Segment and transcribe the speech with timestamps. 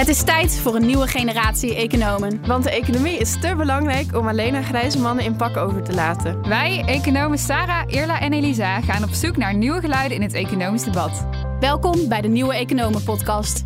[0.00, 2.46] Het is tijd voor een nieuwe generatie economen.
[2.46, 5.94] Want de economie is te belangrijk om alleen aan grijze mannen in pak over te
[5.94, 6.48] laten.
[6.48, 10.84] Wij, economen Sarah, Irla en Elisa, gaan op zoek naar nieuwe geluiden in het economisch
[10.84, 11.26] debat.
[11.58, 13.64] Welkom bij de Nieuwe Economen Podcast.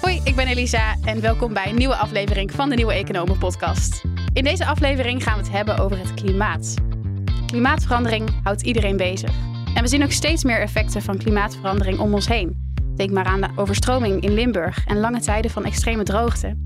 [0.00, 4.02] Hoi, ik ben Elisa en welkom bij een nieuwe aflevering van de Nieuwe Economen Podcast.
[4.32, 6.74] In deze aflevering gaan we het hebben over het klimaat.
[7.46, 9.32] Klimaatverandering houdt iedereen bezig.
[9.74, 12.63] En we zien ook steeds meer effecten van klimaatverandering om ons heen.
[12.96, 16.56] Denk maar aan de overstroming in Limburg en lange tijden van extreme droogte.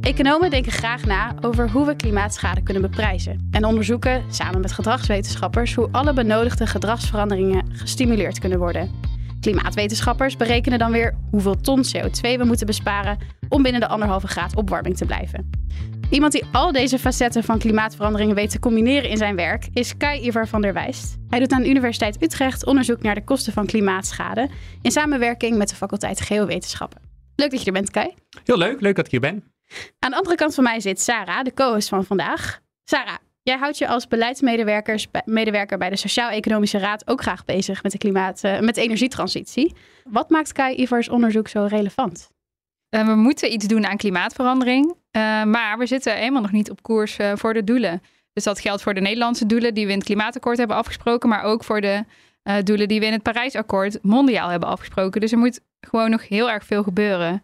[0.00, 5.74] Economen denken graag na over hoe we klimaatschade kunnen beprijzen en onderzoeken samen met gedragswetenschappers
[5.74, 8.90] hoe alle benodigde gedragsveranderingen gestimuleerd kunnen worden.
[9.40, 14.56] Klimaatwetenschappers berekenen dan weer hoeveel ton CO2 we moeten besparen om binnen de anderhalve graad
[14.56, 15.50] opwarming te blijven.
[16.10, 20.26] Iemand die al deze facetten van klimaatveranderingen weet te combineren in zijn werk is Kai
[20.26, 21.16] Ivar van der Wijst.
[21.28, 24.48] Hij doet aan de Universiteit Utrecht onderzoek naar de kosten van klimaatschade
[24.82, 27.00] in samenwerking met de faculteit Geowetenschappen.
[27.36, 28.14] Leuk dat je er bent, Kai.
[28.44, 29.52] Heel leuk, leuk dat ik hier ben.
[29.98, 32.60] Aan de andere kant van mij zit Sarah, de co-host van vandaag.
[32.84, 37.98] Sarah, jij houdt je als beleidsmedewerker bij de Sociaal-Economische Raad ook graag bezig met de,
[37.98, 39.74] klimaat, uh, met de energietransitie.
[40.04, 42.30] Wat maakt Kai Ivars onderzoek zo relevant?
[42.90, 44.94] Uh, we moeten iets doen aan klimaatverandering.
[45.16, 48.02] Uh, maar we zitten helemaal nog niet op koers uh, voor de doelen.
[48.32, 51.42] Dus dat geldt voor de Nederlandse doelen die we in het klimaatakkoord hebben afgesproken, maar
[51.42, 52.04] ook voor de
[52.44, 55.20] uh, doelen die we in het Parijsakkoord mondiaal hebben afgesproken.
[55.20, 57.42] Dus er moet gewoon nog heel erg veel gebeuren.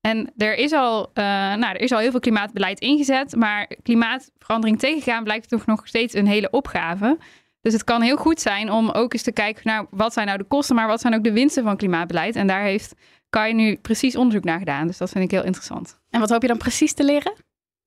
[0.00, 5.24] En er is al, nou, er is al heel veel klimaatbeleid ingezet, maar klimaatverandering tegengaan
[5.24, 7.18] blijkt toch nog steeds een hele opgave.
[7.60, 10.38] Dus het kan heel goed zijn om ook eens te kijken naar wat zijn nou
[10.38, 12.36] de kosten, maar wat zijn ook de winsten van klimaatbeleid.
[12.36, 12.94] En daar heeft
[13.30, 14.86] Kai nu precies onderzoek naar gedaan.
[14.86, 15.98] Dus dat vind ik heel interessant.
[16.10, 17.32] En wat hoop je dan precies te leren?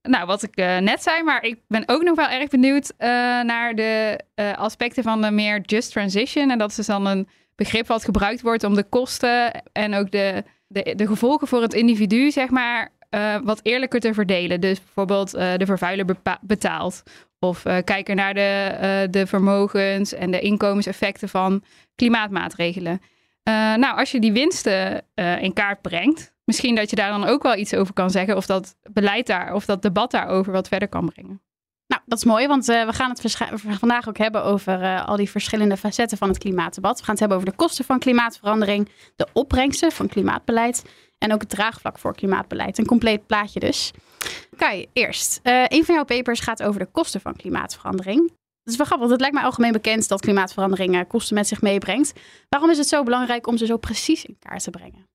[0.01, 3.07] Nou, wat ik uh, net zei, maar ik ben ook nog wel erg benieuwd uh,
[3.41, 6.51] naar de uh, aspecten van de meer just transition.
[6.51, 10.11] En dat is dus dan een begrip wat gebruikt wordt om de kosten en ook
[10.11, 12.91] de, de, de gevolgen voor het individu, zeg maar,
[13.43, 14.61] wat eerlijker te verdelen.
[14.61, 16.05] Dus bijvoorbeeld de vervuiler
[16.41, 17.03] betaalt.
[17.39, 21.63] Of kijken naar de, de vermogens en de inkomenseffecten van
[21.95, 23.01] klimaatmaatregelen.
[23.43, 27.55] Nou, als je die winsten in kaart brengt, misschien dat je daar dan ook wel
[27.55, 28.35] iets over kan zeggen.
[28.35, 31.41] Of dat beleid daar, of dat debat daarover wat verder kan brengen.
[31.87, 33.37] Nou, dat is mooi, want uh, we gaan het
[33.79, 36.97] vandaag ook hebben over al die verschillende facetten van het klimaatdebat.
[36.97, 40.83] We gaan het hebben over de kosten van klimaatverandering, de opbrengsten van klimaatbeleid
[41.17, 42.77] en ook het draagvlak voor klimaatbeleid.
[42.77, 43.91] Een compleet plaatje dus.
[44.55, 45.39] Kai, eerst.
[45.43, 48.31] Uh, een van jouw papers gaat over de kosten van klimaatverandering.
[48.63, 52.13] Dat is wel grappig, het lijkt mij algemeen bekend dat klimaatverandering kosten met zich meebrengt.
[52.49, 55.09] Waarom is het zo belangrijk om ze zo precies in kaart te brengen?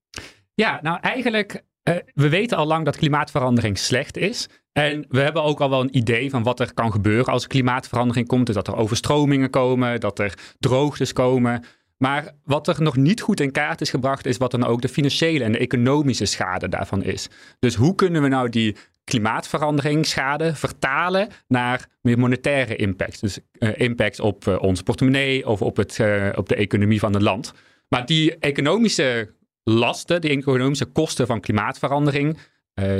[0.53, 4.47] Ja, nou eigenlijk, uh, we weten al lang dat klimaatverandering slecht is.
[4.71, 7.49] En we hebben ook al wel een idee van wat er kan gebeuren als er
[7.49, 8.45] klimaatverandering komt.
[8.45, 11.63] Dus dat er overstromingen komen, dat er droogtes komen.
[11.97, 14.87] Maar wat er nog niet goed in kaart is gebracht, is wat dan ook de
[14.89, 17.27] financiële en de economische schade daarvan is.
[17.59, 18.75] Dus hoe kunnen we nou die
[19.07, 23.21] klimaatveranderingsschade vertalen naar meer monetaire impact?
[23.21, 25.99] Dus uh, impact op uh, onze portemonnee of op, het,
[26.35, 27.53] op de economie van het land.
[27.89, 32.37] Maar die economische lasten, die economische kosten van klimaatverandering,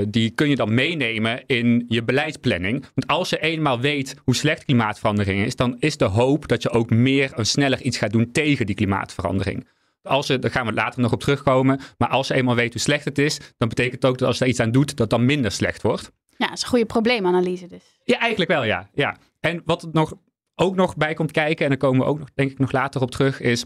[0.08, 2.86] die kun je dan meenemen in je beleidsplanning.
[2.94, 6.70] Want als je eenmaal weet hoe slecht klimaatverandering is, dan is de hoop dat je
[6.70, 9.68] ook meer en sneller iets gaat doen tegen die klimaatverandering.
[10.08, 11.80] Als je, daar gaan we later nog op terugkomen.
[11.98, 14.38] Maar als je eenmaal weet hoe slecht het is, dan betekent het ook dat als
[14.38, 16.12] je er iets aan doet, dat het dan minder slecht wordt.
[16.38, 18.00] Ja, dat is een goede probleemanalyse dus.
[18.04, 18.90] Ja, eigenlijk wel, ja.
[18.94, 19.18] ja.
[19.40, 20.14] En wat er nog,
[20.56, 23.02] ook nog bij komt kijken, en daar komen we ook nog, denk ik nog later
[23.02, 23.66] op terug, is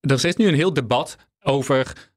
[0.00, 2.12] er is nu een heel debat over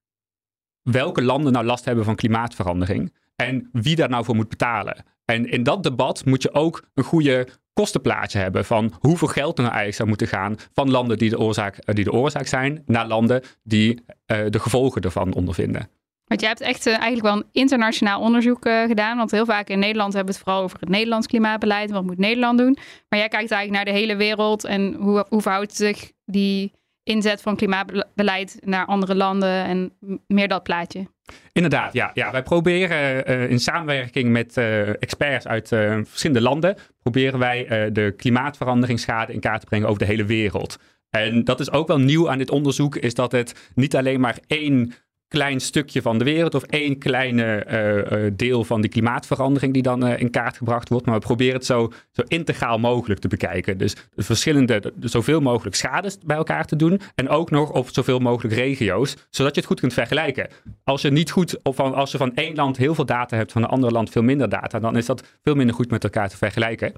[0.81, 5.05] welke landen nou last hebben van klimaatverandering en wie daar nou voor moet betalen.
[5.25, 9.63] En in dat debat moet je ook een goede kostenplaatje hebben van hoeveel geld er
[9.63, 13.07] nou eigenlijk zou moeten gaan van landen die de oorzaak, die de oorzaak zijn naar
[13.07, 15.89] landen die uh, de gevolgen ervan ondervinden.
[16.25, 19.17] Want jij hebt echt uh, eigenlijk wel een internationaal onderzoek gedaan.
[19.17, 21.91] Want heel vaak in Nederland hebben we het vooral over het Nederlands klimaatbeleid.
[21.91, 22.77] Wat moet Nederland doen?
[23.09, 24.63] Maar jij kijkt eigenlijk naar de hele wereld.
[24.63, 26.71] En hoe, hoe verhoudt zich die
[27.03, 29.93] inzet van klimaatbeleid naar andere landen en
[30.27, 31.07] meer dat plaatje.
[31.51, 32.11] Inderdaad, ja.
[32.13, 37.89] ja wij proberen uh, in samenwerking met uh, experts uit uh, verschillende landen, proberen wij
[37.91, 40.79] de klimaatveranderingsschade in kaart te brengen over de hele wereld.
[41.09, 44.37] En dat is ook wel nieuw aan dit onderzoek, is dat het niet alleen maar
[44.47, 44.93] één
[45.35, 47.65] klein stukje van de wereld of één kleine
[48.11, 51.05] uh, deel van die klimaatverandering die dan uh, in kaart gebracht wordt.
[51.05, 53.77] Maar we proberen het zo, zo integraal mogelijk te bekijken.
[53.77, 57.01] Dus de verschillende, de, zoveel mogelijk schades bij elkaar te doen.
[57.15, 60.47] En ook nog op zoveel mogelijk regio's, zodat je het goed kunt vergelijken.
[60.83, 63.63] Als je niet goed, of als je van één land heel veel data hebt, van
[63.63, 66.37] een ander land veel minder data, dan is dat veel minder goed met elkaar te
[66.37, 66.93] vergelijken.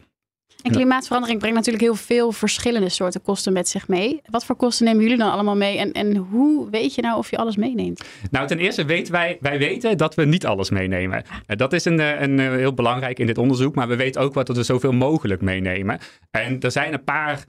[0.61, 4.21] En klimaatverandering brengt natuurlijk heel veel verschillende soorten kosten met zich mee.
[4.25, 5.77] Wat voor kosten nemen jullie dan allemaal mee?
[5.77, 8.03] En, en hoe weet je nou of je alles meeneemt?
[8.31, 11.23] Nou, ten eerste weten wij, wij weten dat we niet alles meenemen.
[11.47, 14.21] Uh, dat is een, eh, een, een, heel belangrijk in dit onderzoek, maar we weten
[14.21, 15.99] ook wat dat we zoveel mogelijk meenemen.
[16.31, 17.43] En er zijn een paar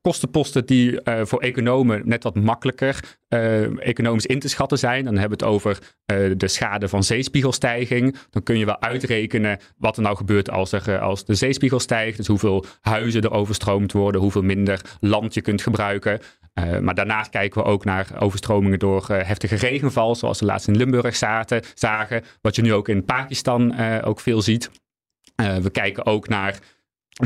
[0.00, 5.04] kostenposten die uh, voor economen net wat makkelijker uh, economisch in te schatten zijn.
[5.04, 5.78] Dan hebben we het over
[6.12, 8.16] uh, de schade van zeespiegelstijging.
[8.30, 12.16] Dan kun je wel uitrekenen wat er nou gebeurt als, er, als de zeespiegel stijgt.
[12.16, 16.20] Dus hoeveel huizen er overstroomd worden, hoeveel minder land je kunt gebruiken.
[16.80, 21.16] maar daarnaast kijken we ook naar overstromingen door heftige regenval, zoals we laatst in Limburg
[21.16, 22.22] zaten, zagen.
[22.40, 24.70] Wat je nu ook in Pakistan ook veel ziet.
[25.36, 26.58] we kijken ook naar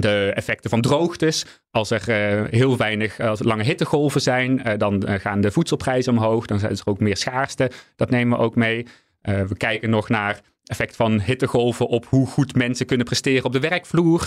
[0.00, 1.46] de effecten van droogtes.
[1.70, 6.12] Als er uh, heel weinig als er lange hittegolven zijn, uh, dan gaan de voedselprijzen
[6.12, 6.46] omhoog.
[6.46, 7.70] Dan zijn er ook meer schaarste.
[7.96, 8.86] Dat nemen we ook mee.
[9.22, 13.60] we kijken nog naar effect van hittegolven op hoe goed mensen kunnen presteren op de
[13.60, 14.26] werkvloer.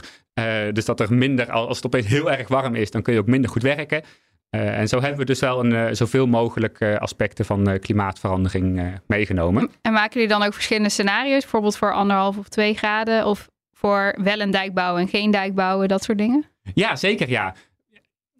[0.71, 3.27] dus dat er minder, als het opeens heel erg warm is, dan kun je ook
[3.27, 4.03] minder goed werken.
[4.49, 9.71] en zo hebben we dus wel een, zoveel mogelijk aspecten van klimaatverandering meegenomen.
[9.81, 13.25] En maken jullie dan ook verschillende scenario's, bijvoorbeeld voor anderhalf of twee graden?
[13.25, 13.47] Of
[13.77, 16.45] voor wel een dijk bouwen en geen dijk bouwen, dat soort dingen?
[16.73, 17.55] Ja, zeker ja.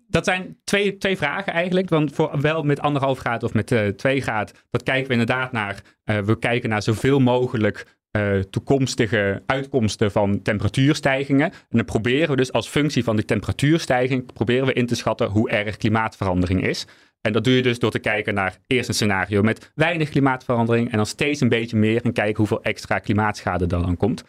[0.08, 1.90] Dat zijn twee, twee vragen eigenlijk.
[1.90, 5.52] Want voor wel met anderhalf graad of met uh, twee graad, dat kijken we inderdaad
[5.52, 5.82] naar.
[6.06, 7.86] Uh, we kijken naar zoveel mogelijk
[8.16, 11.52] uh, toekomstige uitkomsten van temperatuurstijgingen.
[11.52, 15.30] En dan proberen we dus als functie van die temperatuurstijging, proberen we in te schatten
[15.30, 16.86] hoe erg klimaatverandering is.
[17.22, 20.92] En dat doe je dus door te kijken naar eerst een scenario met weinig klimaatverandering
[20.92, 24.24] en dan steeds een beetje meer en kijken hoeveel extra klimaatschade er dan komt.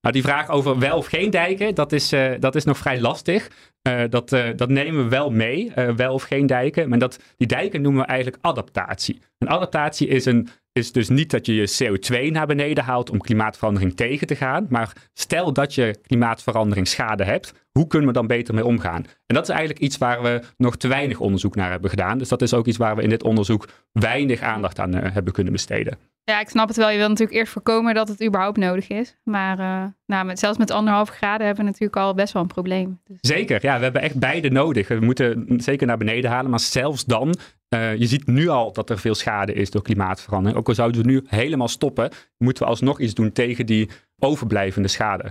[0.00, 3.00] Nou, die vraag over wel of geen dijken, dat is, uh, dat is nog vrij
[3.00, 3.50] lastig.
[3.88, 6.88] Uh, dat, uh, dat nemen we wel mee, wel of geen dijken.
[6.88, 9.20] Maar dat, die dijken noemen we eigenlijk adaptatie.
[9.38, 13.20] Een adaptatie is, een, is dus niet dat je je CO2 naar beneden haalt om
[13.20, 14.66] klimaatverandering tegen te gaan.
[14.68, 19.04] Maar stel dat je klimaatverandering schade hebt, hoe kunnen we dan beter mee omgaan?
[19.26, 22.18] En dat is eigenlijk iets waar we nog te weinig onderzoek naar hebben gedaan.
[22.18, 25.52] Dus dat is ook iets waar we in dit onderzoek weinig aandacht aan hebben kunnen
[25.52, 25.98] besteden.
[26.30, 26.90] Ja, ik snap het wel.
[26.90, 29.16] Je wil natuurlijk eerst voorkomen dat het überhaupt nodig is.
[29.22, 32.48] Maar uh, nou, met, zelfs met anderhalf graden hebben we natuurlijk al best wel een
[32.48, 33.00] probleem.
[33.04, 33.18] Dus.
[33.20, 33.76] Zeker, ja.
[33.76, 34.88] We hebben echt beide nodig.
[34.88, 36.50] We moeten zeker naar beneden halen.
[36.50, 37.34] Maar zelfs dan,
[37.74, 40.58] uh, je ziet nu al dat er veel schade is door klimaatverandering.
[40.58, 44.88] Ook al zouden we nu helemaal stoppen, moeten we alsnog iets doen tegen die overblijvende
[44.88, 45.22] schade.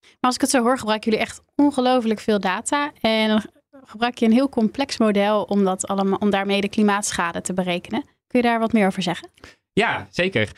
[0.00, 2.92] Maar als ik het zo hoor, gebruiken jullie echt ongelooflijk veel data.
[3.00, 3.42] En dan
[3.84, 8.04] gebruik je een heel complex model om, dat allemaal, om daarmee de klimaatschade te berekenen.
[8.26, 9.28] Kun je daar wat meer over zeggen?
[9.72, 10.48] Ja, zeker.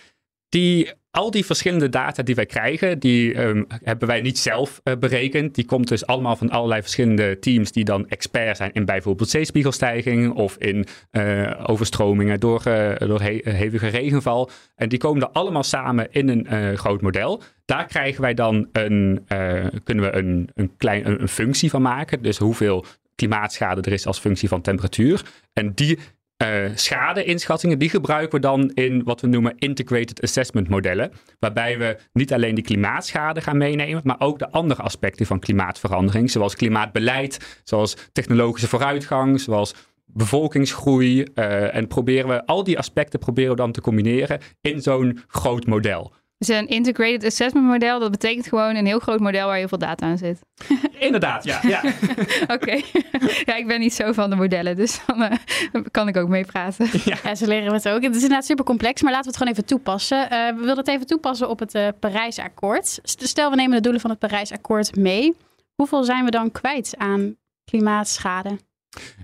[0.49, 4.94] Die, al die verschillende data die wij krijgen, die um, hebben wij niet zelf uh,
[4.96, 5.55] berekend.
[5.55, 10.32] Die komt dus allemaal van allerlei verschillende teams die dan expert zijn in bijvoorbeeld zeespiegelstijging
[10.32, 14.50] of in uh, overstromingen door, uh, door he hevige regenval.
[14.75, 17.43] En die komen er allemaal samen in een groot model.
[17.64, 19.25] Daar krijgen wij dan een,
[19.84, 22.22] kunnen we een, een, klein, een, een functie van maken.
[22.22, 22.84] Dus hoeveel
[23.14, 25.22] klimaatschade er is als functie van temperatuur.
[25.52, 25.99] En die
[26.44, 31.12] uh, schade-inschattingen, die gebruiken we dan in wat we noemen integrated assessment modellen.
[31.38, 36.31] Waarbij we niet alleen die klimaatschade gaan meenemen, maar ook de andere aspecten van klimaatverandering,
[36.31, 39.75] zoals klimaatbeleid, zoals technologische vooruitgang, zoals
[40.06, 41.26] bevolkingsgroei.
[41.35, 45.67] Uh, en proberen we al die aspecten proberen we dan te combineren in zo'n groot
[45.67, 46.12] model.
[46.46, 49.79] Dus een integrated assessment model, dat betekent gewoon een heel groot model waar heel veel
[49.79, 50.38] data aan zit.
[50.99, 51.61] Inderdaad, ja.
[51.62, 51.82] ja.
[52.55, 52.81] Oké.
[53.44, 55.31] Ja, ik ben niet zo van de modellen, dus dan uh,
[55.91, 56.88] kan ik ook meepraten.
[57.05, 57.17] Ja.
[57.23, 58.02] ja, ze leren het ook.
[58.02, 60.19] Het is inderdaad super complex, maar laten we het gewoon even toepassen.
[60.25, 62.99] Uh, we willen het even toepassen op het uh, Parijsakkoord.
[63.02, 65.37] Stel, we nemen de doelen van het Parijsakkoord mee.
[65.75, 68.59] Hoeveel zijn we dan kwijt aan klimaatschade?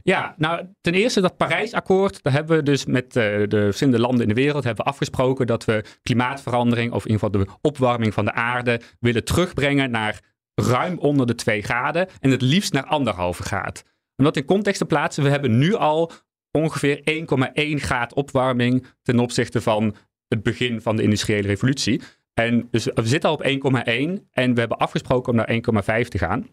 [0.02, 4.22] Ja, nou ten eerste dat Parijsakkoord, daar hebben we dus met uh, de verschillende landen
[4.22, 8.14] in de wereld hebben we afgesproken dat we klimaatverandering of in ieder geval de opwarming
[8.14, 10.20] van de aarde willen terugbrengen naar
[10.54, 13.82] ruim onder de 2 graden en het liefst naar anderhalve graad.
[14.16, 16.12] Om dat in context te plaatsen, we hebben nu al
[16.50, 19.94] ongeveer 1,1 graad opwarming ten opzichte van
[20.28, 22.00] het begin van de industriële revolutie.
[22.34, 23.48] En dus we zitten al op 1,1
[24.30, 26.46] en we hebben afgesproken om naar 1,5 te gaan.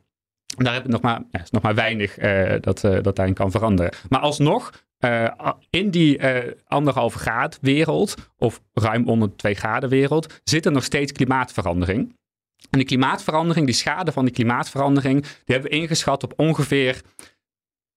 [0.63, 3.51] Daar heb je nog maar, is nog maar weinig uh, dat, uh, dat daarin kan
[3.51, 3.93] veranderen.
[4.09, 5.29] Maar alsnog, uh,
[5.69, 6.19] in die
[6.65, 12.15] anderhalve graad wereld, of ruim onder de twee graden wereld, zit er nog steeds klimaatverandering.
[12.69, 17.01] En die klimaatverandering, die schade van die klimaatverandering, die hebben we ingeschat op ongeveer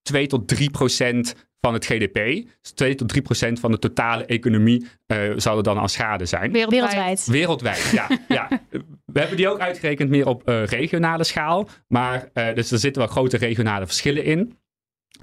[0.03, 2.15] 2 tot 3 procent van het GDP.
[2.63, 6.27] Dus 2 tot 3 procent van de totale economie uh, zou er dan aan schade
[6.27, 6.53] zijn.
[6.53, 7.27] Wereldwijd.
[7.27, 8.09] Wereldwijd, ja.
[8.29, 8.49] ja.
[9.13, 11.69] We hebben die ook uitgerekend meer op uh, regionale schaal.
[11.89, 14.59] Maar uh, dus er zitten wel grote regionale verschillen in.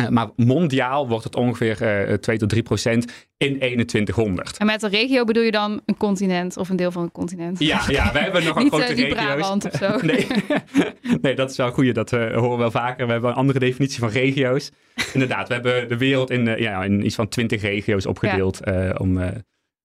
[0.02, 4.58] Uh, maar mondiaal wordt het ongeveer uh, 2 tot 3 procent in 2100.
[4.58, 7.60] En met een regio bedoel je dan een continent of een deel van een continent?
[7.60, 9.14] Ja, ja wij hebben nog een Niet, grote uh, regio's.
[9.14, 9.98] Brabant of zo.
[10.06, 10.28] nee.
[11.22, 11.96] nee, dat is wel goed.
[11.96, 13.06] Dat uh, horen we wel vaker.
[13.06, 14.72] We hebben een andere definitie van regio's.
[15.14, 18.60] Inderdaad, we hebben de wereld in, uh, ja, in iets van 20 regio's opgedeeld.
[18.64, 18.96] Ja.
[18.98, 19.34] om, dat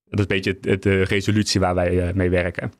[0.05, 2.65] is een beetje de, de resolutie waar wij mee werken.
[2.65, 2.73] Oké,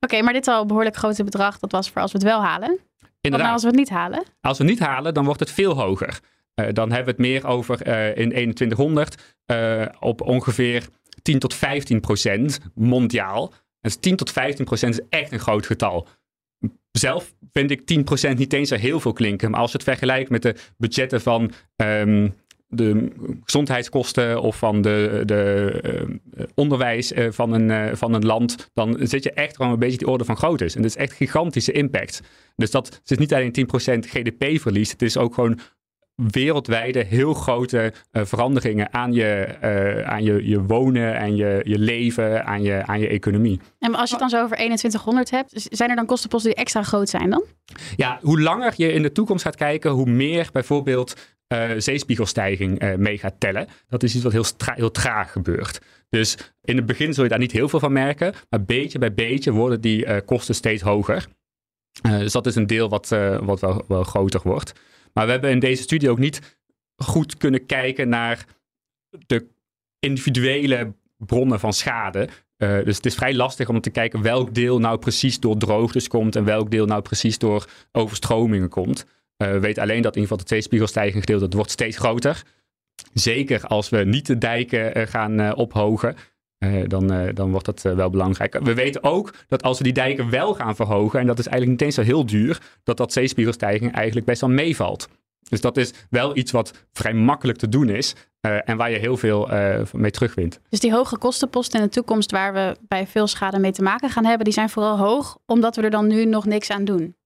[0.00, 1.58] okay, maar dit is al een behoorlijk grote bedrag.
[1.58, 2.78] Dat was voor als we het wel halen.
[3.20, 3.40] Inderdaad.
[3.40, 4.22] nou als we het niet halen?
[4.40, 6.20] Als we het niet halen, dan wordt het veel hoger.
[6.60, 10.88] Uh, dan hebben we het meer over uh, in 2100 uh, op ongeveer
[11.22, 13.52] 10 tot 15 procent mondiaal.
[13.80, 16.08] Dus 10 tot 15 procent is echt een groot getal.
[16.90, 19.50] Zelf vind ik 10 procent niet eens zo heel veel klinken.
[19.50, 22.34] Maar als je het vergelijkt met de budgetten van um,
[22.68, 23.08] de
[23.44, 26.20] gezondheidskosten of van de, de
[26.54, 30.24] onderwijs van, een, van een land, dan zit je echt gewoon een beetje die orde
[30.24, 30.64] van grootte.
[30.64, 32.20] En dat is echt gigantische impact.
[32.56, 33.54] Dus dat is niet alleen
[33.96, 35.58] 10% GDP-verlies, het is ook gewoon
[36.14, 41.78] wereldwijde heel grote uh, veranderingen aan, je, uh, aan je, je wonen, aan je, je
[41.78, 43.60] leven, aan je, aan je economie.
[43.78, 46.82] En als je het dan zo over 2100 hebt, zijn er dan kostenposten die extra
[46.82, 47.44] groot zijn dan?
[47.96, 51.14] Ja, hoe langer je in de toekomst gaat kijken, hoe meer bijvoorbeeld
[51.48, 53.68] uh, zeespiegelstijging mee gaat tellen.
[53.88, 54.44] Dat is iets wat heel,
[54.74, 55.80] heel traag gebeurt.
[56.08, 59.14] Dus in het begin zul je daar niet heel veel van merken, maar beetje bij
[59.14, 61.26] beetje worden die kosten steeds hoger.
[62.02, 63.08] dus dat is een deel wat,
[63.40, 64.72] wat wel, wel groter wordt.
[65.14, 66.58] Maar we hebben in deze studie ook niet
[66.96, 68.44] goed kunnen kijken naar
[69.26, 69.46] de
[69.98, 72.28] individuele bronnen van schade.
[72.58, 76.08] Uh, dus het is vrij lastig om te kijken welk deel nou precies door droogtes
[76.08, 79.06] komt en welk deel nou precies door overstromingen komt.
[79.36, 82.42] Uh, we weten alleen dat in ieder geval het zeespiegelstijging gedeelte wordt steeds groter.
[83.12, 86.16] Zeker als we niet de dijken uh, gaan ophogen.
[86.58, 88.58] Uh, dan, uh, dan wordt dat uh, wel belangrijk.
[88.62, 91.80] We weten ook dat als we die dijken wel gaan verhogen, en dat is eigenlijk
[91.80, 95.08] niet eens zo heel duur, dat dat zeespiegelstijging eigenlijk best wel meevalt.
[95.48, 99.16] Dus dat is wel iets wat vrij makkelijk te doen is en waar je heel
[99.16, 99.48] veel
[99.92, 100.60] mee terugwint.
[100.68, 104.10] Dus die hoge kostenposten in de toekomst waar we bij veel schade mee te maken
[104.10, 107.16] gaan hebben, die zijn vooral hoog omdat we er dan nu nog niks aan doen.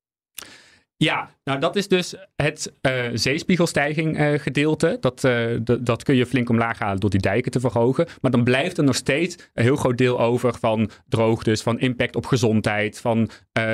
[1.00, 4.96] Ja, nou dat is dus het uh, zeespiegelstijging uh, gedeelte.
[5.00, 5.46] Dat, uh,
[5.80, 8.06] dat kun je flink omlaag halen door die dijken te verhogen.
[8.20, 12.16] Maar dan blijft er nog steeds een heel groot deel over van droogtes, van impact
[12.16, 13.30] op gezondheid, van,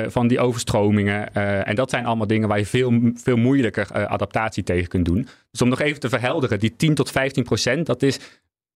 [0.07, 1.33] van die overstromingen.
[1.65, 5.27] en dat zijn allemaal dingen waar je veel, veel moeilijker adaptatie tegen kunt doen.
[5.51, 8.19] Dus om nog even te verhelderen, die 10 tot 15 procent, dat is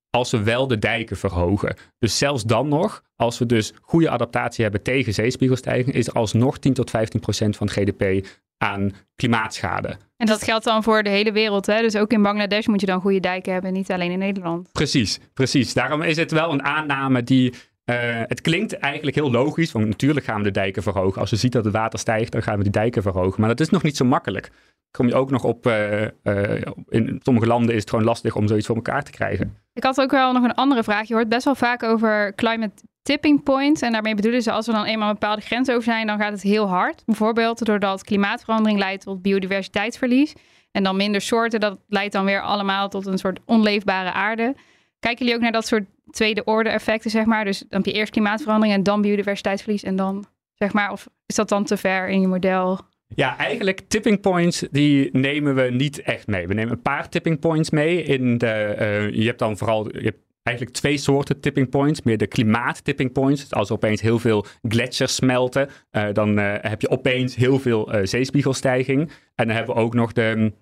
[0.10, 1.76] als we wel de dijken verhogen.
[2.00, 6.58] Dus zelfs dan nog, als we dus goede adaptatie hebben tegen zeespiegelstijging, is er alsnog
[6.58, 9.98] 10 tot 15 procent van GDP aan klimaatschade.
[10.18, 11.66] En dat geldt dan voor de hele wereld.
[11.66, 11.82] Hè?
[11.82, 14.72] Dus ook in Bangladesh moet je dan goede dijken hebben, niet alleen in Nederland.
[14.72, 15.74] Precies, precies.
[15.74, 17.54] Daarom is het wel een aanname die.
[17.90, 21.22] Uh, het klinkt eigenlijk heel logisch, want natuurlijk gaan we de dijken verhogen.
[21.22, 23.40] Als je ziet dat het water stijgt, dan gaan we die dijken verhogen.
[23.40, 24.52] Maar dat is nog niet zo makkelijk.
[24.92, 28.48] Kom je ook nog op, uh, uh, in sommige landen is het gewoon lastig om
[28.48, 29.58] zoiets voor elkaar te krijgen.
[29.74, 31.08] Ik had ook wel nog een andere vraag.
[31.08, 33.82] Je hoort best wel vaak over climate tipping point.
[33.82, 36.32] En daarmee bedoelen ze, als we dan eenmaal een bepaalde grens over zijn, dan gaat
[36.32, 37.04] het heel hard.
[37.06, 40.34] Bijvoorbeeld doordat klimaatverandering leidt tot biodiversiteitsverlies.
[40.72, 44.56] En dan minder soorten, dat leidt dan weer allemaal tot een soort onleefbare aarde.
[45.00, 47.46] Kijken jullie ook naar dat soort tweede orde effecten, zeg maar?
[47.46, 51.36] Dus dan heb je eerst klimaatverandering en dan biodiversiteitsverlies en dan, zeg maar, of is
[51.36, 52.80] dat dan te ver in je model?
[53.16, 56.48] Ja, eigenlijk tipping points die nemen we niet echt mee.
[56.48, 58.04] We nemen een paar tipping points mee.
[58.04, 62.02] In de, uh, je hebt dan vooral je hebt eigenlijk twee soorten tipping points.
[62.02, 63.42] Meer de klimaat tipping points.
[63.42, 67.60] Dus als er opeens heel veel gletsjers smelten, uh, dan uh, heb je opeens heel
[67.60, 69.00] veel zeespiegelstijging.
[69.36, 70.54] En dan hebben we ook nog de,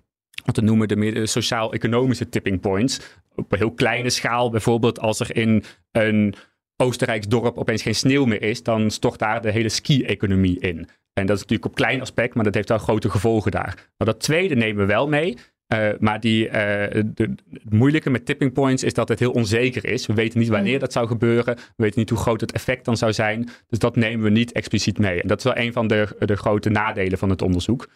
[0.48, 3.00] wat we noemen de meer sociaal-economische tipping points.
[3.34, 6.34] Op een heel kleine schaal, bijvoorbeeld als er in een
[6.76, 10.88] Oostenrijks dorp opeens geen sneeuw meer is, dan stort daar de hele ski-economie in.
[11.12, 13.74] En dat is natuurlijk op klein aspect, maar dat heeft wel grote gevolgen daar.
[13.74, 15.36] Nou, dat tweede nemen we wel mee.
[15.74, 19.84] Uh, maar die, uh, de, het moeilijke met tipping points is dat het heel onzeker
[19.84, 20.06] is.
[20.06, 21.54] We weten niet wanneer dat zou gebeuren.
[21.54, 23.48] We weten niet hoe groot het effect dan zou zijn.
[23.66, 25.22] Dus dat nemen we niet expliciet mee.
[25.22, 27.88] En dat is wel een van de, de grote nadelen van het onderzoek.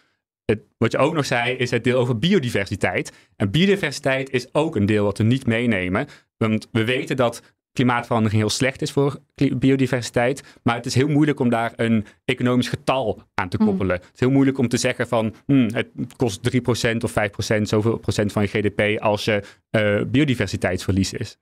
[0.52, 3.12] Het, wat je ook nog zei, is het deel over biodiversiteit.
[3.36, 6.06] En biodiversiteit is ook een deel wat we niet meenemen.
[6.36, 7.42] Want we weten dat
[7.72, 10.42] klimaatverandering heel slecht is voor biodiversiteit.
[10.62, 13.96] Maar het is heel moeilijk om daar een economisch getal aan te koppelen.
[13.96, 14.02] Mm.
[14.02, 17.14] Het is heel moeilijk om te zeggen van hmm, het kost 3% of
[17.58, 21.36] 5%, zoveel procent van je GDP als je uh, biodiversiteitsverlies is.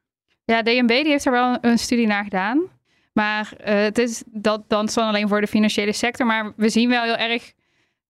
[0.44, 2.62] Ja, DNB die heeft er wel een studie naar gedaan.
[3.12, 6.26] Maar uh, het is dat dan alleen voor de financiële sector.
[6.26, 7.52] Maar we zien wel heel erg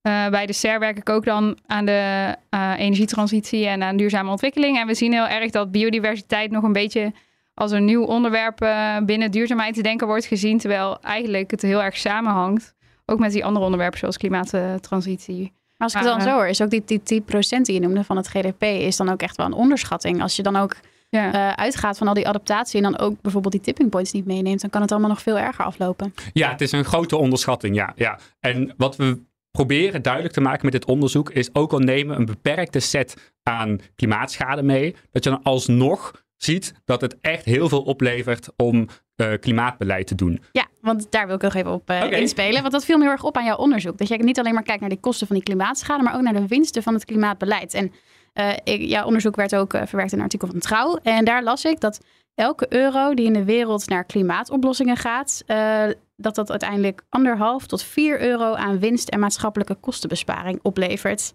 [0.02, 4.30] uh, bij de SER werk ik ook dan aan de uh, energietransitie en aan duurzame
[4.30, 4.78] ontwikkeling.
[4.78, 7.12] En we zien heel erg dat biodiversiteit nog een beetje
[7.54, 10.58] als een nieuw onderwerp uh, binnen duurzaamheid te denken wordt gezien.
[10.58, 12.74] Terwijl eigenlijk het heel erg samenhangt.
[13.06, 15.42] Ook met die andere onderwerpen zoals klimaattransitie.
[15.76, 18.04] Maar als ik het dan zo hoor, is ook die, die 10% die je noemde
[18.04, 20.22] van het GDP, is dan ook echt wel een onderschatting.
[20.22, 20.76] Als je dan ook
[21.08, 21.32] Ja.
[21.32, 24.60] eh, uitgaat van al die adaptatie en dan ook bijvoorbeeld die tipping points niet meeneemt,
[24.60, 26.14] dan kan het allemaal nog veel erger aflopen.
[26.32, 27.92] Ja, het is een grote onderschatting, ja.
[27.96, 28.18] ja.
[28.40, 32.26] En wat we proberen duidelijk te maken met dit onderzoek is ook al nemen een
[32.26, 37.82] beperkte set aan klimaatschade mee, dat je dan alsnog ziet dat het echt heel veel
[37.82, 40.42] oplevert om eh, klimaatbeleid te doen.
[40.52, 42.60] Ja, want daar wil ik nog even op eh, inspelen.
[42.60, 43.98] Want dat viel me heel erg op aan jouw onderzoek.
[43.98, 46.32] Dat jij niet alleen maar kijkt naar de kosten van die klimaatschade, maar ook naar
[46.32, 47.74] de winsten van het klimaatbeleid.
[47.74, 47.92] En
[48.32, 50.98] eh, ik, jouw onderzoek werd ook verwerkt in een artikel van Trouw.
[51.02, 52.00] En daar las ik dat
[52.40, 55.84] elke euro die in de wereld naar klimaatoplossingen gaat, eh,
[56.16, 61.34] dat dat uiteindelijk anderhalf tot 4 euro aan winst en maatschappelijke kostenbesparing oplevert.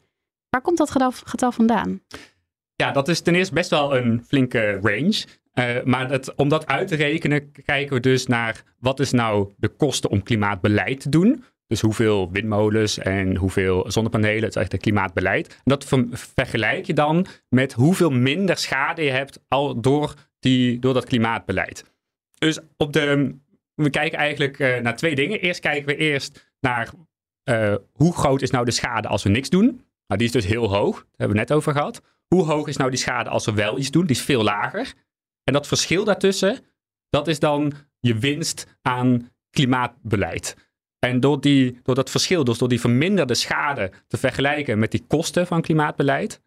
[0.49, 0.91] Waar komt dat
[1.25, 2.01] getal, vandaan?
[2.75, 5.25] Ja, dat is ten eerste best wel een flinke range.
[5.51, 9.53] Eh, maar het, om dat uit te rekenen, kijken we dus naar wat is nou
[9.57, 11.43] de kosten om klimaatbeleid te doen.
[11.67, 15.47] Dus hoeveel windmolens en hoeveel zonnepanelen, het is echt het klimaatbeleid.
[15.47, 20.13] En dat ver- vergelijk je dan met hoeveel minder schade je hebt al door,
[20.45, 21.83] die, door dat klimaatbeleid.
[22.37, 23.35] Dus op de,
[23.75, 25.39] we kijken eigenlijk eh, naar twee dingen.
[25.39, 26.89] Eerst kijken we eerst naar
[27.43, 29.65] eh, hoe groot is nou de schade als we niks doen.
[30.07, 30.95] Nou, die is dus heel hoog.
[30.95, 32.01] Daar hebben we net over gehad.
[32.27, 34.05] Hoe hoog is nou die schade als we wel iets doen?
[34.05, 34.93] Die is veel lager.
[35.43, 36.59] En dat verschil daartussen,
[37.09, 40.55] dat is dan je winst aan klimaatbeleid.
[40.99, 45.05] En door, die, door dat verschil, dus door die verminderde schade te vergelijken met die
[45.07, 46.41] kosten van klimaatbeleid,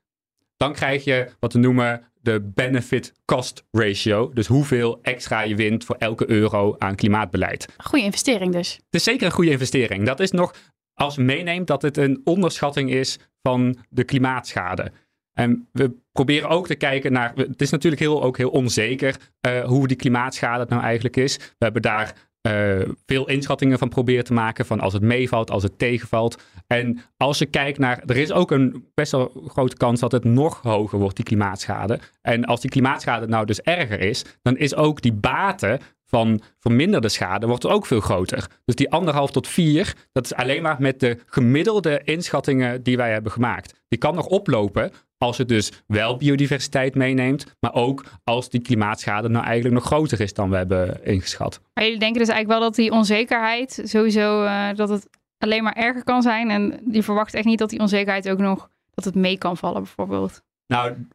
[0.56, 4.30] dan krijg je wat we noemen de benefit-cost ratio.
[4.32, 7.74] Dus hoeveel extra je wint voor elke euro aan klimaatbeleid.
[7.76, 8.74] Goede investering dus.
[8.74, 10.06] Het is zeker een goede investering.
[10.06, 10.54] Dat is nog,
[10.94, 14.92] als je meeneemt dat het een onderschatting is van de klimaatschade.
[15.32, 17.32] En we proberen ook te kijken naar.
[17.34, 21.36] Het is natuurlijk heel, ook heel onzeker eh, hoe die klimaatschade het nou eigenlijk is.
[21.36, 24.66] We hebben daar eh, veel inschattingen van proberen te maken.
[24.66, 26.42] Van als het meevalt, als het tegenvalt.
[26.66, 28.02] En als je kijkt naar.
[28.06, 31.98] Er is ook een best wel grote kans dat het nog hoger wordt, die klimaatschade.
[32.22, 37.08] En als die klimaatschade nou dus erger is, dan is ook die baten van verminderde
[37.08, 38.46] schade wordt ook veel groter.
[38.64, 43.12] Dus die anderhalf tot vier, dat is alleen maar met de gemiddelde inschattingen die wij
[43.12, 43.74] hebben gemaakt.
[43.88, 49.28] Die kan nog oplopen als het dus wel biodiversiteit meeneemt, maar ook als die klimaatschade
[49.28, 51.60] nou eigenlijk nog groter is dan we hebben ingeschat.
[51.74, 55.72] Maar jullie denken dus eigenlijk wel dat die onzekerheid sowieso eh, dat het alleen maar
[55.72, 56.50] erger kan zijn.
[56.50, 59.82] En die verwacht echt niet dat die onzekerheid ook nog dat het mee kan vallen,
[59.82, 60.42] bijvoorbeeld.
[60.66, 61.06] Nou,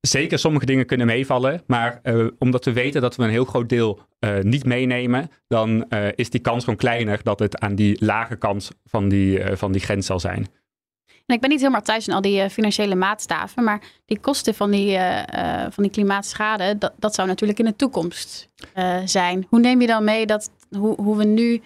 [0.00, 3.68] zeker sommige dingen kunnen meevallen, maar eh, omdat we weten dat we een heel groot
[3.68, 8.36] deel eh, niet meenemen, dan is die kans gewoon kleiner dat het aan die lage
[8.36, 10.46] kant van die, van die grens zal zijn.
[11.26, 14.54] En ik ben niet helemaal thuis in al die eh, financiële maatstaven, maar die kosten
[14.54, 18.48] van die, eh, eh, van die klimaatschade, dat, dat zou natuurlijk in de toekomst
[19.04, 19.46] zijn.
[19.48, 21.62] Hoe neem je dan mee dat hoe, hoe we nu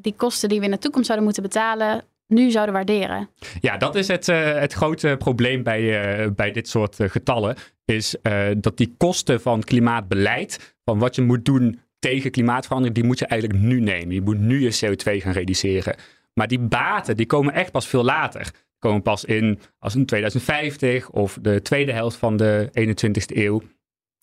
[0.00, 3.28] die kosten die we in de toekomst zouden moeten betalen, nu zouden waarderen?
[3.60, 7.56] Ja, dat is het, het grote probleem bij, bij dit soort getallen.
[7.84, 8.14] Is
[8.56, 13.26] dat die kosten van klimaatbeleid, van wat je moet doen tegen klimaatverandering, die moet je
[13.26, 14.14] eigenlijk nu nemen.
[14.14, 15.96] Je moet nu je CO2 gaan reduceren.
[16.38, 18.50] Maar die baten, die komen echt pas veel later.
[18.78, 23.62] Komen pas in als in 2050 of de tweede helft van de 21ste eeuw.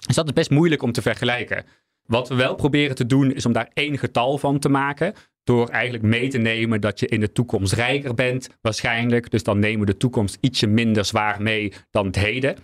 [0.06, 1.65] Dus dat is best moeilijk om te vergelijken.
[2.06, 5.13] Wat we wel proberen te doen, is om daar één getal van te maken.
[5.43, 9.32] Door eigenlijk mee te nemen dat je in de toekomst rijker bent, waarschijnlijk.
[9.32, 12.58] Dus dan nemen we de toekomst ietsje minder zwaar mee dan het heden.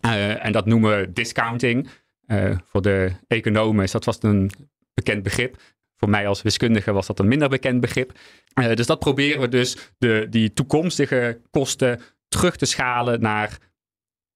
[0.00, 1.88] Eh, en dat noemen we discounting.
[2.26, 4.50] Eh, voor de economen is dat vast een
[4.94, 5.56] bekend begrip.
[6.02, 8.12] Voor mij als wiskundige was dat een minder bekend begrip.
[8.54, 13.58] Eh, dus dat proberen we dus de, die toekomstige kosten terug te schalen naar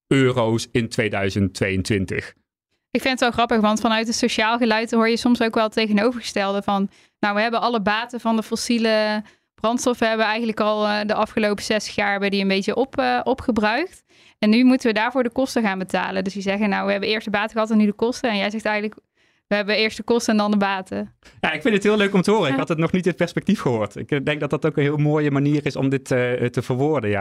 [0.06, 2.34] euro's in 2022.
[2.90, 5.64] Ik vind het wel grappig, want vanuit het sociaal geluid hoor je soms ook wel
[5.64, 9.22] het tegenovergestelde van, nou we hebben alle baten van de fossiele
[9.54, 12.98] brandstoffen hebben we eigenlijk al eh, de afgelopen 60 jaar hebben die een beetje op,
[12.98, 14.04] eh, opgebruikt.
[14.38, 16.24] En nu moeten we daarvoor de kosten gaan betalen.
[16.24, 18.30] Dus die zeggen, nou we hebben eerst de baten gehad en nu de kosten.
[18.30, 19.00] En jij zegt eigenlijk,
[19.48, 21.14] we hebben eerst de kosten en dan de baten.
[21.40, 22.50] Ja, ik vind het heel leuk om te horen.
[22.52, 23.96] Ik had het nog niet in perspectief gehoord.
[23.96, 26.62] Ik eh, denk dat dat ook een heel mooie manier is om dit eh, te
[26.62, 27.20] verwoorden, ja.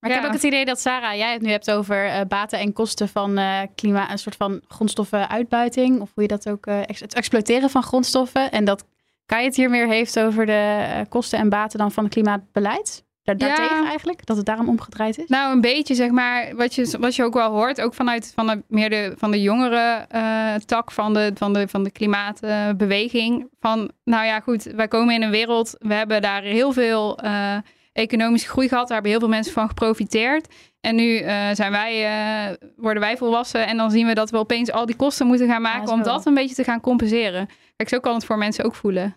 [0.00, 0.22] Maar ik Ja.
[0.22, 3.08] heb ook het idee dat Sarah, jij het nu hebt over eh, baten en kosten
[3.08, 7.14] van eh klimaat, een soort van grondstoffenuitbuiting, of hoe je dat ook, eh, ex- het
[7.14, 8.50] exploiteren van grondstoffen.
[8.50, 8.84] En dat
[9.26, 13.04] Kai het hier meer heeft over de kosten en baten dan van het klimaatbeleid.
[13.22, 13.46] Daar, Ja.
[13.46, 15.28] daartegen eigenlijk, dat het daarom omgedraaid is.
[15.28, 18.46] Nou, een beetje zeg maar, wat je, wat je ook wel hoort, ook vanuit van
[18.46, 23.48] de, meer de, van de jongere eh, tak van de, van de, van de klimaatbeweging.
[23.60, 27.56] van, nou ja, goed, wij komen in een wereld, we hebben daar heel veel eh,
[27.92, 30.54] economische groei gehad, daar hebben heel veel mensen van geprofiteerd.
[30.80, 34.36] En nu eh, zijn wij, eh, worden wij volwassen en dan zien we dat we
[34.36, 37.48] opeens al die kosten moeten gaan maken om dat een beetje te gaan compenseren.
[37.76, 39.16] Kijk, zo kan het voor mensen ook voelen.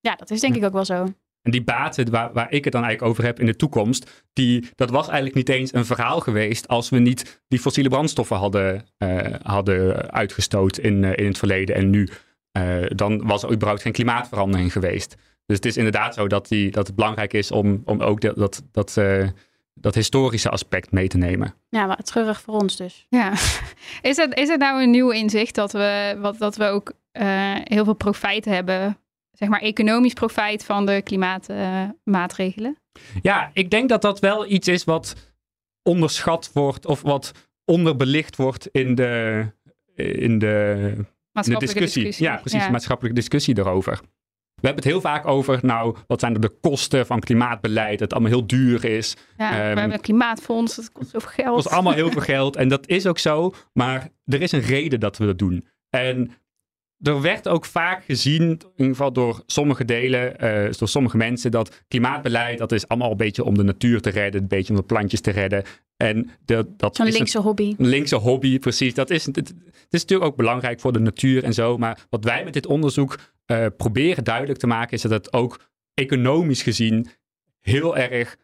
[0.00, 1.06] Ja, dat is denk ik ook wel zo.
[1.42, 4.68] En die baten waar, waar ik het dan eigenlijk over heb in de toekomst, die,
[4.74, 8.86] dat was eigenlijk niet eens een verhaal geweest als we niet die fossiele brandstoffen hadden,
[8.98, 12.08] uh, hadden uitgestoot in, uh, in het verleden en nu.
[12.58, 15.16] Uh, dan was er überhaupt geen klimaatverandering geweest.
[15.46, 18.32] Dus het is inderdaad zo dat, die, dat het belangrijk is om, om ook de,
[18.36, 19.00] dat, dat,
[19.74, 21.54] dat historische aspect mee te nemen.
[21.68, 23.06] Ja, maar treurig voor ons dus.
[23.08, 23.32] Ja.
[24.02, 26.92] Is het, is het nou een nieuw inzicht dat we, wat, dat we ook
[27.64, 28.96] heel veel profijt hebben
[29.42, 32.76] zeg maar, economisch profijt van de klimaatmaatregelen?
[33.22, 35.14] ja, ik denk dat dat wel iets is wat
[35.82, 37.32] onderschat wordt of wat
[37.64, 39.46] onderbelicht wordt in de,
[39.94, 40.94] in de,
[41.58, 42.14] discussie.
[42.16, 44.00] Ja, precies, maatschappelijke discussie erover.
[44.54, 47.90] We hebben het heel vaak over, nou, wat zijn er de kosten van klimaatbeleid?
[47.90, 49.16] Dat het allemaal heel duur is.
[49.36, 51.46] Ja, we hebben een klimaatfonds, dat kost zoveel geld.
[51.46, 53.54] Het kost allemaal heel veel geld en dat is ook zo.
[53.72, 55.66] Maar er is een reden dat we dat doen.
[55.90, 56.30] En
[57.02, 61.50] er werd ook vaak gezien, in ieder geval door sommige delen, uh, door sommige mensen,
[61.50, 64.78] dat klimaatbeleid, dat is allemaal een beetje om de natuur te redden, een beetje om
[64.78, 65.62] de plantjes te redden.
[65.96, 67.74] En de, dat Zo'n is linkse een, hobby.
[67.78, 68.94] Een linkse hobby, precies.
[68.94, 69.54] Dat is, het, het,
[69.90, 71.78] is natuurlijk ook belangrijk voor de natuur en zo.
[71.78, 75.70] Maar wat wij met dit onderzoek uh, proberen duidelijk te maken, is dat het ook
[75.94, 77.06] economisch gezien
[77.60, 78.36] heel erg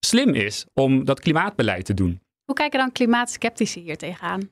[0.00, 2.20] slim is om dat klimaatbeleid te doen.
[2.44, 4.50] Hoe kijken dan klimaatskeptici hier tegenaan?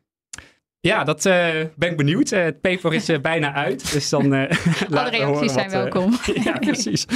[0.86, 2.32] Ja, dat uh, ben ik benieuwd.
[2.32, 6.12] Uh, het paper is uh, bijna uit, dus dan Alle reacties zijn welkom.
[6.44, 7.06] ja, precies.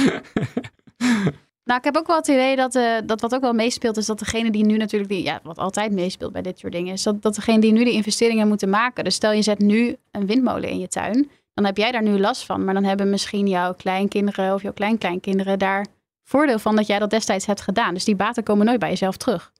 [1.67, 4.19] nou, ik heb ook wel het idee dat, dat wat ook wel meespeelt, is dat
[4.19, 7.21] degene die nu natuurlijk, die, ja, wat altijd meespeelt bij dit soort dingen, is dat,
[7.21, 9.03] dat degene die nu de investeringen moeten maken.
[9.03, 12.19] Dus stel je zet nu een windmolen in je tuin, dan heb jij daar nu
[12.19, 12.65] last van.
[12.65, 15.85] Maar dan hebben misschien jouw kleinkinderen of jouw kleinkleinkinderen daar
[16.23, 17.93] voordeel van dat jij dat destijds hebt gedaan.
[17.93, 19.51] Dus die baten komen nooit bij jezelf terug.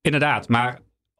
[0.00, 0.78] Inderdaad, maar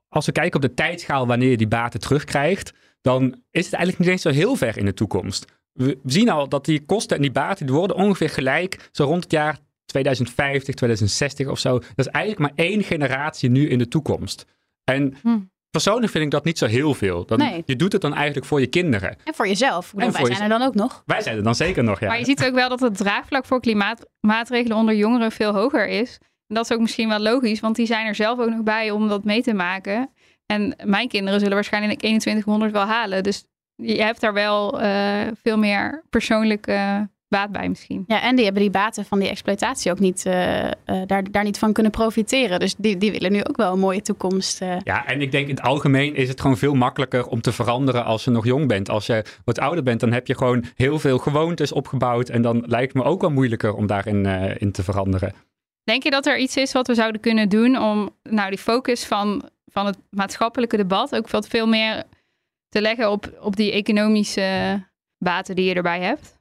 [0.08, 3.98] als we kijken op de tijdschaal wanneer je die baten terugkrijgt, dan is het eigenlijk
[3.98, 5.44] niet eens zo heel ver in de toekomst.
[5.72, 9.22] We zien al dat die kosten en die baten die worden ongeveer gelijk zo rond
[9.22, 11.78] het jaar 2050, 2060 of zo.
[11.78, 14.46] Dat is eigenlijk maar één generatie nu in de toekomst.
[14.84, 15.38] En hm.
[15.70, 17.26] persoonlijk vind ik dat niet zo heel veel.
[17.26, 17.62] Dat, nee.
[17.66, 19.16] Je doet het dan eigenlijk voor je kinderen.
[19.24, 19.92] En voor jezelf.
[19.92, 21.02] En wij voor zijn er dan ook nog.
[21.06, 22.06] Wij zijn er dan zeker nog, ja.
[22.06, 26.18] Maar je ziet ook wel dat het draagvlak voor klimaatmaatregelen onder jongeren veel hoger is.
[26.48, 28.90] En dat is ook misschien wel logisch, want die zijn er zelf ook nog bij
[28.90, 30.10] om dat mee te maken.
[30.46, 33.22] En mijn kinderen zullen waarschijnlijk 2100 wel halen.
[33.22, 38.04] Dus je hebt daar wel uh, veel meer persoonlijke baat bij misschien.
[38.06, 40.70] Ja, en die hebben die baten van die exploitatie ook niet, uh, uh,
[41.06, 42.60] daar, daar niet van kunnen profiteren.
[42.60, 44.58] Dus die, die willen nu ook wel een mooie toekomst.
[44.84, 48.04] Ja, en ik denk in het algemeen is het gewoon veel makkelijker om te veranderen
[48.04, 48.88] als je nog jong bent.
[48.88, 52.28] Als je wat ouder bent, dan heb je gewoon heel veel gewoontes opgebouwd.
[52.28, 54.26] En dan lijkt het me ook wel moeilijker om daarin
[54.58, 55.34] in te veranderen.
[55.88, 59.04] Denk je dat er iets is wat we zouden kunnen doen om nou, die focus
[59.04, 62.04] van, van het maatschappelijke debat ook wat veel meer
[62.68, 64.82] te leggen op, op die economische
[65.18, 66.37] baten die je erbij hebt?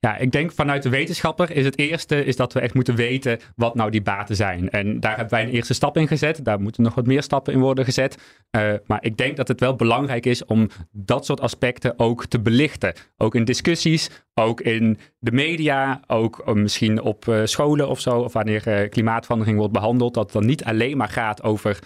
[0.00, 3.38] Ja, ik denk vanuit de wetenschapper is het eerste is dat we echt moeten weten
[3.56, 4.70] wat nou die baten zijn.
[4.70, 6.44] En daar hebben wij een eerste stap in gezet.
[6.44, 8.18] Daar moeten nog wat meer stappen in worden gezet.
[8.50, 12.40] Uh, maar ik denk dat het wel belangrijk is om dat soort aspecten ook te
[12.40, 12.94] belichten.
[13.16, 18.18] Ook in discussies, ook in de media, ook uh, misschien op uh, scholen of zo.
[18.18, 20.14] Of wanneer klimaatverandering wordt behandeld.
[20.14, 21.78] Dat het dan niet alleen maar gaat over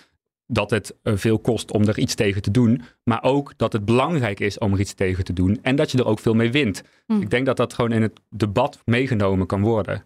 [0.47, 4.41] dat het veel kost om er iets tegen te doen, maar ook dat het belangrijk
[4.41, 6.83] is om er iets tegen te doen en dat je er ook veel mee wint.
[7.07, 7.21] Hm.
[7.21, 10.05] Ik denk dat dat gewoon in het debat meegenomen kan worden.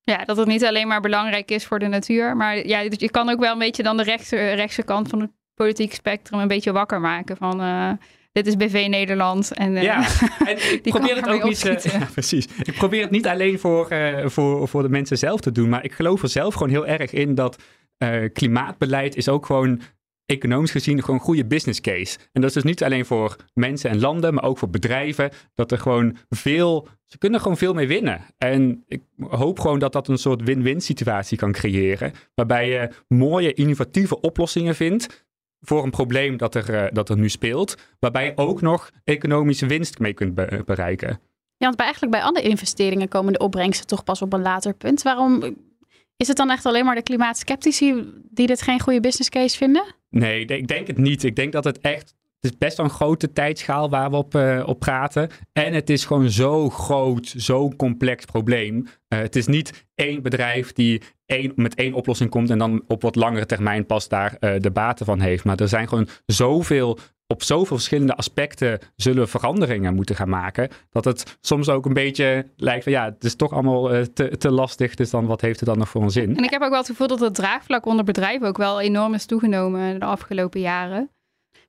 [0.00, 3.28] Ja, dat het niet alleen maar belangrijk is voor de natuur, maar ja, je kan
[3.28, 6.72] ook wel een beetje dan de rechtse, rechtse kant van het politieke spectrum een beetje
[6.72, 7.90] wakker maken van uh,
[8.32, 9.54] dit is BV Nederland.
[9.54, 9.98] En, uh, ja,
[10.46, 11.64] en ik probeer het ook niet.
[11.64, 12.46] Uh, ja, precies.
[12.62, 13.88] Ik probeer het niet alleen voor,
[14.24, 17.12] voor, voor de mensen zelf te doen, maar ik geloof er zelf gewoon heel erg
[17.12, 17.62] in dat
[17.98, 19.80] uh, klimaatbeleid is ook gewoon
[20.26, 22.18] economisch gezien gewoon een goede business case.
[22.32, 25.30] En dat is dus niet alleen voor mensen en landen, maar ook voor bedrijven.
[25.54, 28.20] Dat er gewoon veel, ze kunnen gewoon veel mee winnen.
[28.38, 32.12] En ik hoop gewoon dat dat een soort win-win situatie kan creëren.
[32.34, 35.26] Waarbij je mooie, innovatieve oplossingen vindt
[35.60, 37.74] voor een probleem dat er, uh, dat er nu speelt.
[37.98, 41.20] Waarbij je ook nog economische winst mee kunt be bereiken.
[41.56, 44.74] Ja, want bij, eigenlijk bij andere investeringen komen de opbrengsten toch pas op een later
[44.74, 45.02] punt.
[45.02, 45.56] Waarom
[46.16, 49.94] is het dan echt alleen maar de klimaatskeptici die dit geen goede business case vinden?
[50.10, 51.24] Nee, ik denk het niet.
[51.24, 52.14] Ik denk dat het echt.
[52.44, 55.30] Het is best wel een grote tijdschaal waar we op, uh, op praten.
[55.52, 58.76] En het is gewoon zo groot, zo'n complex probleem.
[58.76, 63.02] Uh, het is niet één bedrijf die één, met één oplossing komt en dan op
[63.02, 65.44] wat langere termijn pas daar uh, de baten van heeft.
[65.44, 70.68] Maar er zijn gewoon zoveel op zoveel verschillende aspecten zullen we veranderingen moeten gaan maken.
[70.90, 74.50] Dat het soms ook een beetje lijkt van ja, het is toch allemaal te, te
[74.50, 74.94] lastig.
[74.94, 76.36] Dus dan wat heeft het dan nog voor een zin?
[76.36, 79.14] En ik heb ook wel het gevoel dat het draagvlak onder bedrijven ook wel enorm
[79.14, 81.13] is toegenomen de afgelopen jaren.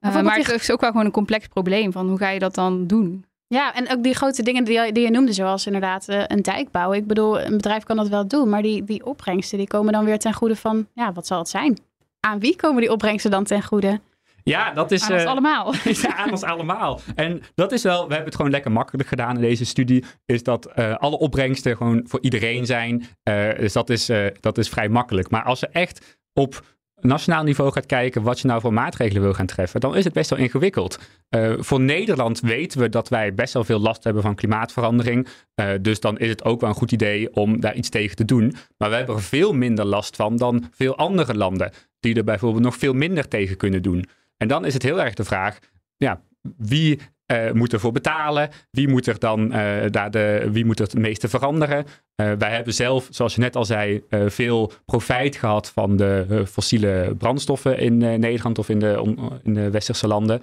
[0.06, 2.54] Uh, maar het is ook wel gewoon een complex probleem van hoe ga je dat
[2.54, 3.24] dan doen?
[3.48, 6.42] Ja, en ook die grote dingen die, je- die je noemde, zoals inderdaad eh, een
[6.42, 6.98] dijk bouwen.
[6.98, 10.04] Ik bedoel, een bedrijf kan dat wel doen, maar die, die opbrengsten die komen dan
[10.04, 11.78] weer ten goede van, ja, wat zal het zijn?
[12.20, 14.00] Aan wie komen die opbrengsten dan ten goede?
[14.42, 15.02] Ja, dat is...
[15.02, 15.74] Aan ons eh, allemaal.
[16.02, 17.00] ja, aan ons allemaal.
[17.14, 20.04] En dat is wel, we hebben het gewoon lekker makkelijk gedaan in deze studie.
[20.26, 23.06] Is dat eh, alle opbrengsten gewoon voor iedereen zijn.
[23.22, 25.30] Eh, dus dat is, eh, dat is vrij makkelijk.
[25.30, 29.32] Maar als je echt op nationaal niveau gaat kijken wat je nou voor maatregelen wil
[29.34, 30.98] gaan treffen, dan is het best wel ingewikkeld.
[31.28, 35.28] Eh, voor Nederland weten we dat wij best wel veel last hebben van klimaatverandering.
[35.54, 38.24] Eh, dus dan is het ook wel een goed idee om daar iets tegen te
[38.24, 38.54] doen.
[38.76, 42.64] Maar we hebben er veel minder last van dan veel andere landen, die er bijvoorbeeld
[42.64, 44.04] nog veel minder tegen kunnen doen.
[44.36, 45.58] En dan is het heel erg de vraag,
[45.96, 46.20] ja,
[46.56, 48.48] wie eh, moet ervoor betalen?
[48.70, 51.84] Wie moet er dan eh, daar de, wie moet het meeste veranderen?
[52.14, 57.14] Eh, wij hebben zelf, zoals je net al zei, veel profijt gehad van de fossiele
[57.18, 60.42] brandstoffen in Nederland of in de, in de westerse landen.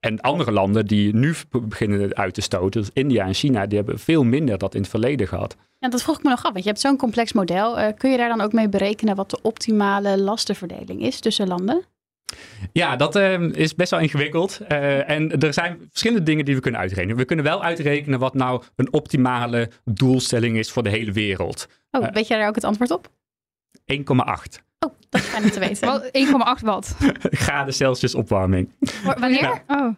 [0.00, 3.98] En andere landen die nu beginnen uit te stoten, dus India en China, die hebben
[3.98, 5.56] veel minder dat in het verleden gehad.
[5.78, 7.94] Ja, dat vroeg ik me nog af, want je hebt zo'n complex model.
[7.94, 11.84] Kun je daar dan ook mee berekenen wat de optimale lastenverdeling is tussen landen?
[12.72, 14.60] Ja, dat eh, is best wel ingewikkeld.
[14.68, 17.16] Eh, en er zijn verschillende dingen die we kunnen uitrekenen.
[17.16, 21.66] We kunnen wel uitrekenen wat nou een optimale doelstelling is voor de hele wereld.
[21.68, 21.76] 1,8.
[21.90, 22.12] Oh, Eh.
[22.12, 23.08] weet jij daar ook het antwoord op?
[24.78, 25.86] Oh, dat is fijn om te weten.
[25.86, 26.10] Wat,
[26.60, 26.94] 1,8 watt.
[27.22, 28.72] graden Celsius opwarming
[29.04, 29.62] Wanneer?
[29.66, 29.94] Oh.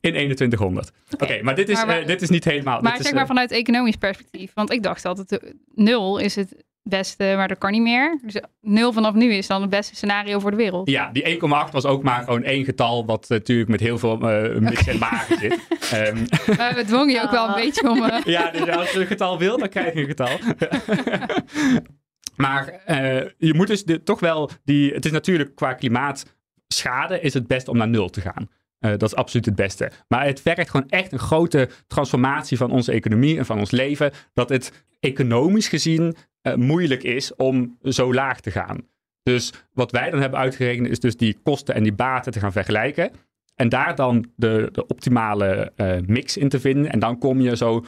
[0.00, 0.90] in 2100.
[1.18, 2.80] Oké, maar, dit is, Maar eh, dit is niet helemaal.
[2.80, 4.50] Maar dit is, zeg maar eh, vanuit economisch perspectief.
[4.54, 8.18] Want ik dacht altijd, nul is het beste, maar dat kan niet meer.
[8.22, 10.90] Dus nul vanaf nu is dan het beste scenario voor de wereld.
[10.90, 11.40] Ja, die 1,8
[11.72, 15.38] was ook maar gewoon één getal, wat natuurlijk met heel veel eh mits en maren
[15.38, 15.58] zit.
[15.92, 16.16] Ehm,
[16.58, 17.56] Maar we dwongen je ook wel een Ah.
[17.56, 18.02] beetje om...
[18.04, 20.38] eh, ja, dus als je een getal wil, dan krijg je een getal.
[22.36, 24.92] maar eh, je moet dus de- toch wel die.
[24.92, 28.48] Het is natuurlijk qua klimaatschade is het best om naar nul te gaan.
[28.80, 29.90] Eh, dat is absoluut het beste.
[30.08, 34.10] Maar het vergt gewoon echt een grote transformatie van onze economie en van ons leven.
[34.32, 38.78] Dat het economisch gezien eh, moeilijk is om zo laag te gaan.
[39.22, 42.52] Dus wat wij dan hebben uitgerekend is dus die kosten en die baten te gaan
[42.52, 43.10] vergelijken.
[43.54, 46.92] En daar dan de, de optimale eh, mix in te vinden.
[46.92, 47.84] En dan kom je zo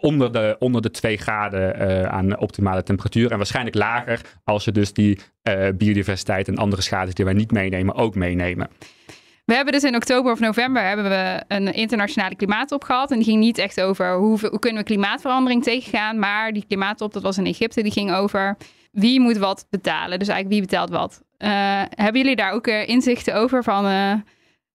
[0.00, 3.30] onder, de, onder de 2 graden eh, aan optimale temperatuur.
[3.30, 5.18] En waarschijnlijk lager als je dus die
[5.74, 8.68] biodiversiteit en andere schades die wij niet meenemen ook meenemen.
[9.46, 13.10] We hebben dus in oktober of november hebben we een internationale klimaatop gehad.
[13.10, 16.18] En die ging niet echt over hoe, hoe kunnen we klimaatverandering tegengaan.
[16.18, 18.56] Maar die klimaatop, dat was in Egypte, die ging over
[18.92, 20.18] wie moet wat betalen.
[20.18, 21.22] Dus eigenlijk wie betaalt wat.
[21.36, 23.86] Eh, hebben jullie daar ook eh, inzichten over van...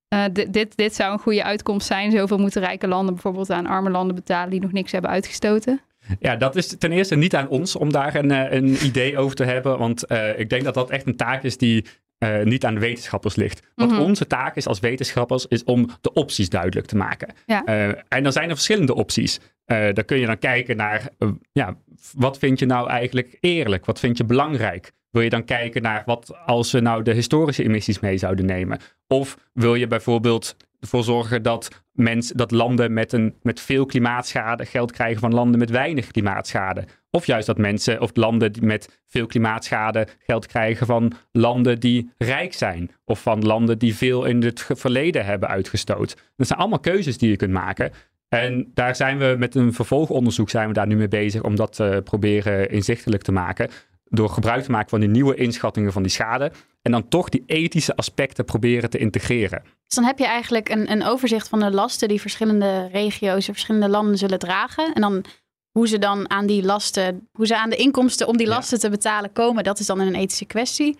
[0.07, 2.11] eh, dit, dit, zou een goede uitkomst zijn.
[2.11, 5.81] Zoveel moeten rijke landen bijvoorbeeld aan arme landen betalen die nog niks hebben uitgestoten.
[6.19, 9.43] Ja, dat is ten eerste niet aan ons om daar een, een idee over te
[9.43, 9.77] hebben.
[9.77, 10.05] Want
[10.35, 11.85] ik denk dat dat echt een taak is die
[12.21, 13.61] eh, niet aan de wetenschappers ligt.
[13.75, 13.99] Wat Mhm.
[13.99, 17.33] onze taak is als wetenschappers, is om de opties duidelijk te maken.
[17.45, 17.63] Ja.
[17.65, 19.39] Eh, en dan zijn er verschillende opties.
[19.65, 21.09] Eh daar kun je dan kijken naar,
[21.51, 21.77] ja,
[22.13, 23.85] wat vind je nou eigenlijk eerlijk?
[23.85, 24.91] Wat vind je belangrijk?
[25.09, 28.79] Wil je dan kijken naar wat als we nou de historische emissies mee zouden nemen?
[29.07, 34.65] Of wil je bijvoorbeeld ervoor zorgen dat, mens, dat landen met, een, met veel klimaatschade
[34.65, 36.85] geld krijgen van landen met weinig klimaatschade?
[37.09, 42.11] Of juist dat mensen of landen die met veel klimaatschade geld krijgen van landen die
[42.17, 42.91] rijk zijn.
[43.05, 46.15] Of van landen die veel in het verleden hebben uitgestoot.
[46.35, 47.91] Dat zijn allemaal keuzes die je kunt maken.
[48.29, 51.73] En daar zijn we met een vervolgonderzoek zijn we daar nu mee bezig om dat
[51.75, 53.69] te proberen inzichtelijk te maken.
[54.13, 56.51] Door gebruik te maken van die nieuwe inschattingen van die schade.
[56.81, 59.61] En dan toch die ethische aspecten proberen te integreren.
[59.63, 63.53] Dus dan heb je eigenlijk een, een overzicht van de lasten die verschillende regio's en
[63.53, 64.93] verschillende landen zullen dragen.
[64.93, 65.23] En dan
[65.71, 68.53] hoe ze dan aan die lasten, hoe ze aan de inkomsten om die Ja.
[68.53, 70.97] lasten te betalen komen, dat is dan een ethische kwestie.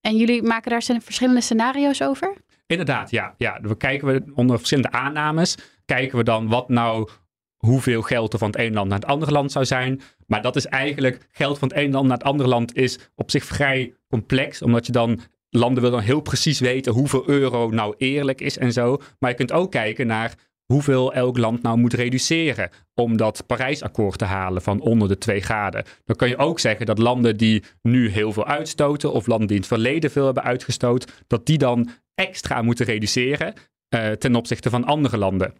[0.00, 2.32] En jullie maken daar verschillende scenario's over?
[2.66, 3.34] Inderdaad, ja.
[3.38, 3.58] ja.
[3.62, 5.56] We kijken we onder verschillende aannames.
[5.84, 7.08] Kijken we dan wat nou
[7.64, 10.00] hoeveel geld er van het ene land naar het andere land zou zijn.
[10.26, 13.30] Maar dat is eigenlijk geld van het ene land naar het andere land is op
[13.30, 14.62] zich vrij complex.
[14.62, 18.72] Omdat je dan landen wil dan heel precies weten hoeveel euro nou eerlijk is en
[18.72, 18.98] zo.
[19.18, 24.18] Maar je kunt ook kijken naar hoeveel elk land nou moet reduceren om dat Parijsakkoord
[24.18, 25.84] te halen van onder de 2 graden.
[26.04, 29.56] Dan kan je ook zeggen dat landen die nu heel veel uitstoten of landen die
[29.56, 33.54] in het verleden veel hebben uitgestoot, dat die dan extra moeten reduceren
[33.88, 35.54] eh, ten opzichte van andere landen.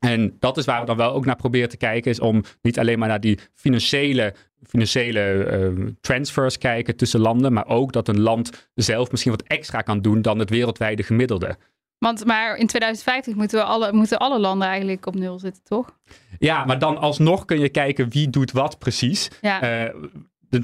[0.00, 2.78] En dat is waar we dan wel ook naar proberen te kijken, is om niet
[2.78, 8.20] alleen maar naar die financiële, financiële eh, transfers kijken tussen landen, maar ook dat een
[8.20, 11.56] land zelf misschien wat extra kan doen dan het wereldwijde gemiddelde.
[11.98, 15.98] Want maar in 2050 moeten, we alle, moeten alle landen eigenlijk op nul zitten, toch?
[16.38, 19.30] Ja, maar dan alsnog kun je kijken wie doet wat precies.
[19.40, 19.60] Ja.
[19.62, 19.94] Eh,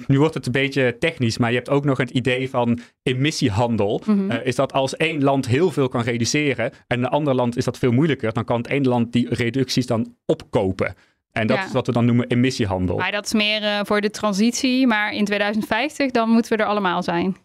[0.07, 4.01] nu wordt het een beetje technisch, maar je hebt ook nog het idee van emissiehandel.
[4.07, 4.31] Mhm.
[4.31, 7.65] Uh, is dat als één land heel veel kan reduceren en een ander land is
[7.65, 10.95] dat veel moeilijker, dan kan het ene land die reducties dan opkopen.
[11.33, 11.65] En dat Ja.
[11.65, 12.97] is wat we dan noemen emissiehandel.
[12.97, 14.87] Maar dat is meer eh, voor de transitie.
[14.87, 17.37] Maar in 2050 dan moeten we er allemaal zijn.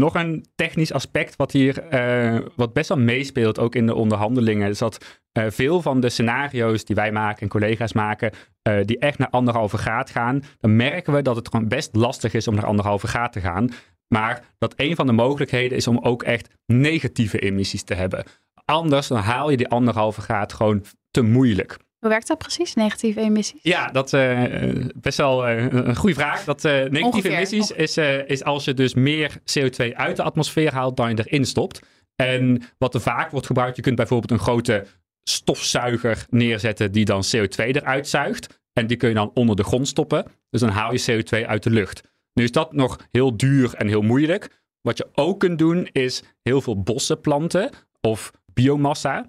[0.00, 4.68] Nog een technisch aspect wat hier eh, wat best wel meespeelt, ook in de onderhandelingen,
[4.68, 8.32] is dat eh, veel van de scenario's die wij maken en collega's maken,
[8.62, 12.34] eh, die echt naar anderhalve graad gaan, dan merken we dat het gewoon best lastig
[12.34, 13.70] is om naar anderhalve graad te gaan.
[14.08, 18.24] Maar dat een van de mogelijkheden is om ook echt negatieve emissies te hebben.
[18.64, 21.78] Anders dan haal je die anderhalve graad gewoon te moeilijk.
[22.00, 23.60] Hoe werkt dat precies, negatieve emissies?
[23.62, 26.44] Ja, dat is best wel eh, een goede vraag.
[26.44, 27.32] Dat eh, negatieve Ongeveer.
[27.32, 31.24] emissies is, eh, is als je dus meer CO2 uit de atmosfeer haalt dan je
[31.24, 31.80] erin stopt.
[32.16, 34.86] En wat er vaak wordt gebruikt, je kunt bijvoorbeeld een grote
[35.22, 38.60] stofzuiger neerzetten die dan CO2 eruit zuigt.
[38.72, 40.24] En die kun je dan onder de grond stoppen.
[40.50, 42.02] Dus dan haal je CO2 uit de lucht.
[42.34, 44.62] Nu is dat nog heel duur en heel moeilijk.
[44.80, 49.26] Wat je ook kunt doen is heel veel bossen planten of biomassa.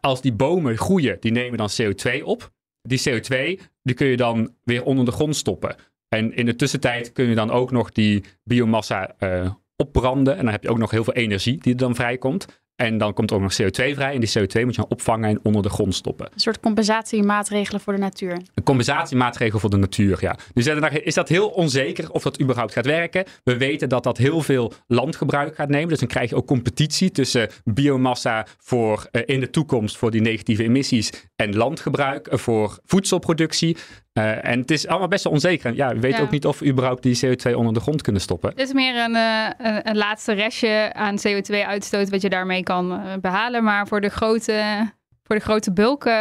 [0.00, 2.52] Als die bomen groeien, die nemen dan CO2 op.
[2.82, 5.76] Die CO2 die kun je dan weer onder de grond stoppen.
[6.08, 10.36] En in de tussentijd kun je dan ook nog die biomassa eh, opbranden.
[10.36, 12.62] En dan heb je ook nog heel veel energie die er dan vrijkomt.
[12.80, 14.14] En dan komt er ook nog CO2 vrij.
[14.14, 16.26] En die CO2 moet je dan opvangen en onder de grond stoppen.
[16.26, 18.32] Een soort compensatiemaatregelen voor de natuur.
[18.54, 20.36] Een compensatiemaatregel voor de natuur, ja.
[20.54, 23.24] Dus is dat heel onzeker of dat überhaupt gaat werken.
[23.44, 25.88] We weten dat dat heel veel landgebruik gaat nemen.
[25.88, 30.20] Dus dan krijg je ook competitie tussen biomassa voor, eh, in de toekomst voor die
[30.20, 31.10] negatieve emissies
[31.40, 33.76] en landgebruik voor voedselproductie.
[34.12, 35.66] Eh, en het is allemaal best wel onzeker.
[35.66, 36.24] En ja, we weten Ja.
[36.24, 38.50] ook niet of we überhaupt die CO2 onder de grond kunnen stoppen.
[38.50, 42.92] Het is meer een, eh, een, een laatste restje aan CO2-uitstoot wat je daarmee kan
[42.92, 43.64] eh, behalen.
[43.64, 44.90] Maar voor de grote,
[45.22, 46.12] voor de grote bulken,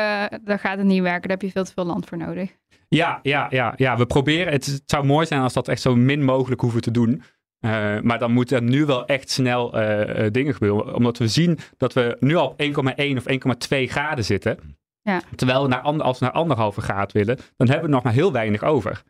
[0.43, 1.21] daar gaat het niet werken.
[1.21, 2.51] Daar heb je veel te veel land voor nodig.
[2.87, 3.97] Ja, ja, ja, ja.
[3.97, 4.53] we proberen.
[4.53, 7.21] Het, het zou mooi zijn als dat echt zo min mogelijk hoeven te doen.
[8.01, 9.69] Maar dan moeten er nu wel echt snel
[10.31, 10.95] dingen gebeuren.
[10.95, 14.77] Omdat we zien dat we nu al op 1,1 of 1,2 graden zitten.
[15.01, 15.21] Ja.
[15.35, 18.13] Terwijl we naar ander, als we naar anderhalve graad willen, dan hebben we nog maar
[18.13, 19.03] heel weinig over.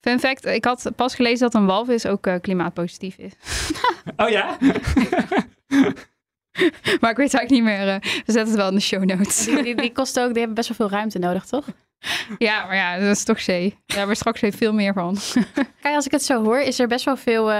[0.00, 3.32] Fun fact, ik had pas gelezen dat een walvis ook eh, klimaatpositief is.
[4.16, 4.56] Oh ja?
[7.00, 7.88] maar ik weet eigenlijk niet meer.
[7.88, 9.44] eh, we zetten het wel in de show notes.
[9.44, 11.66] Die, die, die kosten ook, die hebben best wel veel ruimte nodig, toch?
[12.38, 13.68] ja, maar ja, dat is toch zee.
[13.70, 15.16] Daar hebben we straks veel meer van.
[15.80, 17.50] Kijk, als ik het zo hoor, is er best wel veel.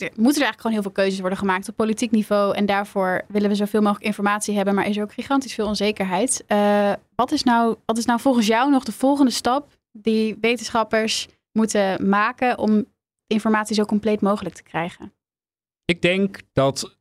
[0.00, 2.54] Eh, moeten er eigenlijk gewoon heel veel keuzes worden gemaakt op politiek niveau.
[2.54, 4.74] En daarvoor willen we zoveel mogelijk informatie hebben.
[4.74, 6.44] Maar is er ook gigantisch veel onzekerheid.
[6.46, 11.28] Eh, wat, is nou, wat is nou volgens jou nog de volgende stap die wetenschappers
[11.52, 12.84] moeten maken om
[13.26, 15.12] informatie zo compleet mogelijk te krijgen?
[15.84, 16.98] Ik denk dat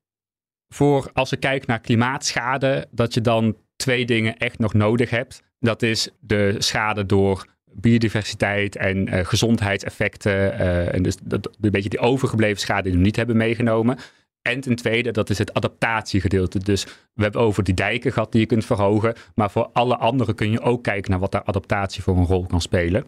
[0.74, 5.44] voor als je kijkt naar klimaatschade, dat je dan twee dingen echt nog nodig hebt.
[5.60, 10.60] Dat is de schade door biodiversiteit en eh, gezondheidseffecten.
[10.60, 13.98] eh, en dus dat, een beetje die overgebleven schade die we niet hebben meegenomen.
[14.42, 16.60] En ten tweede, dat is het adaptatiegedeelte.
[16.60, 16.84] Dus
[17.14, 19.16] we hebben over die dijken gehad die je kunt verhogen.
[19.36, 22.46] Maar voor alle andere kun je ook kijken naar wat daar adaptatie voor een rol
[22.46, 23.06] kan spelen.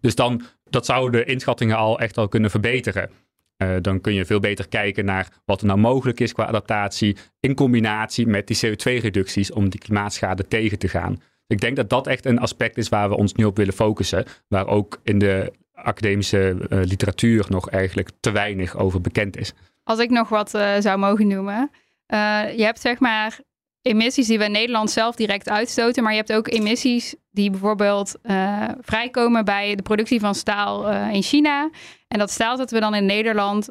[0.00, 3.10] Dus dan, dat zou de inschattingen al echt al kunnen verbeteren.
[3.56, 7.16] Eh, dan kun je veel beter kijken naar wat er nou mogelijk is qua adaptatie.
[7.40, 11.22] In combinatie met die CO2-reducties om die klimaatschade tegen te gaan.
[11.50, 14.24] Ik denk dat dat echt een aspect is waar we ons nu op willen focussen.
[14.48, 19.52] Waar ook in de academische eh, literatuur nog eigenlijk te weinig over bekend is.
[19.84, 21.70] Als ik nog wat eh, zou mogen noemen.
[22.06, 23.38] Eh, je hebt zeg maar
[23.82, 26.02] emissies die we in Nederland zelf direct uitstoten.
[26.02, 28.14] Maar je hebt ook emissies die bijvoorbeeld
[28.80, 31.70] vrijkomen bij de productie van staal in China.
[32.08, 33.64] En dat staal zetten we dan in Nederland.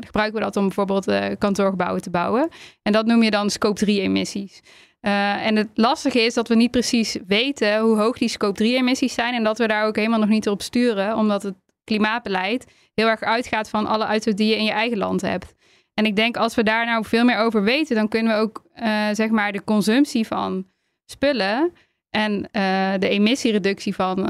[0.00, 2.48] gebruiken we dat om bijvoorbeeld kantoorgebouwen te bouwen.
[2.82, 4.62] En dat noem je dan scope 3 emissies.
[5.04, 8.76] Eh, en het lastige is dat we niet precies weten hoe hoog die scope 3
[8.76, 9.34] emissies zijn.
[9.34, 11.16] En dat we daar ook helemaal nog niet op sturen.
[11.16, 15.20] Omdat het klimaatbeleid heel erg uitgaat van alle uitstoot die je in je eigen land
[15.20, 15.54] hebt.
[15.94, 18.64] En ik denk als we daar nou veel meer over weten, dan kunnen we ook
[18.72, 20.66] eh, zeg maar de consumptie van
[21.04, 21.72] spullen
[22.10, 24.28] en eh, de emissiereductie van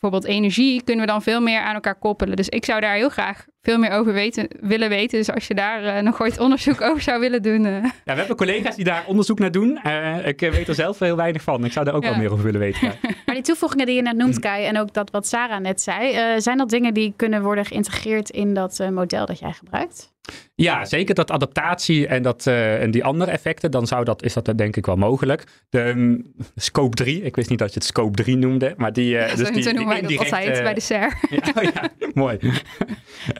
[0.00, 2.36] bijvoorbeeld energie, kunnen we dan veel meer aan elkaar koppelen.
[2.36, 5.18] Dus ik zou daar heel graag veel meer over weten, willen weten.
[5.18, 7.64] Dus als je daar eh, nog ooit onderzoek over zou willen doen.
[7.66, 9.78] eh, Ja, we hebben collega's die daar onderzoek naar doen.
[9.82, 11.64] Eh, ik weet er zelf heel weinig van.
[11.64, 12.08] Ik zou daar ook Ja.
[12.10, 12.80] wel meer over willen weten.
[12.86, 12.94] ja.
[13.26, 16.12] Maar die toevoegingen die je net noemt, Kai, en ook dat wat Sarah net zei,
[16.12, 20.14] eh, zijn dat dingen die kunnen worden geïntegreerd in dat eh, model dat jij gebruikt?
[20.54, 24.32] Ja, zeker dat adaptatie en, dat, uh, en die andere effecten, dan zou dat, is
[24.32, 25.44] dat denk ik wel mogelijk.
[25.68, 29.14] De um, scope 3, ik wist niet dat je het scope 3 noemde, maar die...
[29.14, 31.10] Uh, ja, dus zo, die, zo noemen wij dat altijd bij de ja,
[31.56, 32.38] oh ja, mooi.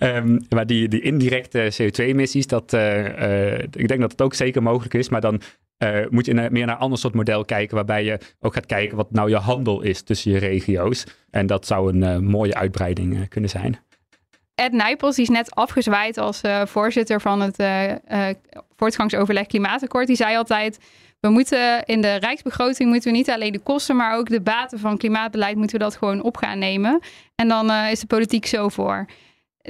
[0.02, 4.94] um, maar die, die indirecte CO2-emissies, dat, uh, ik denk dat het ook zeker mogelijk
[4.94, 5.40] is, maar dan
[6.10, 8.96] moet je naar, meer naar een ander soort model kijken, waarbij je ook gaat kijken
[8.96, 11.04] wat nou je handel is tussen je regio's.
[11.30, 13.78] En dat zou een mooie uitbreiding kunnen zijn.
[14.56, 18.28] Ed Nijpels die is net afgezwaaid als uh, voorzitter van het uh, uh,
[18.76, 20.06] voortgangsoverleg Klimaatakkoord.
[20.06, 20.78] Die zei altijd,
[21.20, 24.78] we moeten in de rijksbegroting moeten we niet alleen de kosten, maar ook de baten
[24.78, 27.00] van klimaatbeleid moeten we dat gewoon op gaan nemen.
[27.34, 29.06] En dan is de politiek zo voor.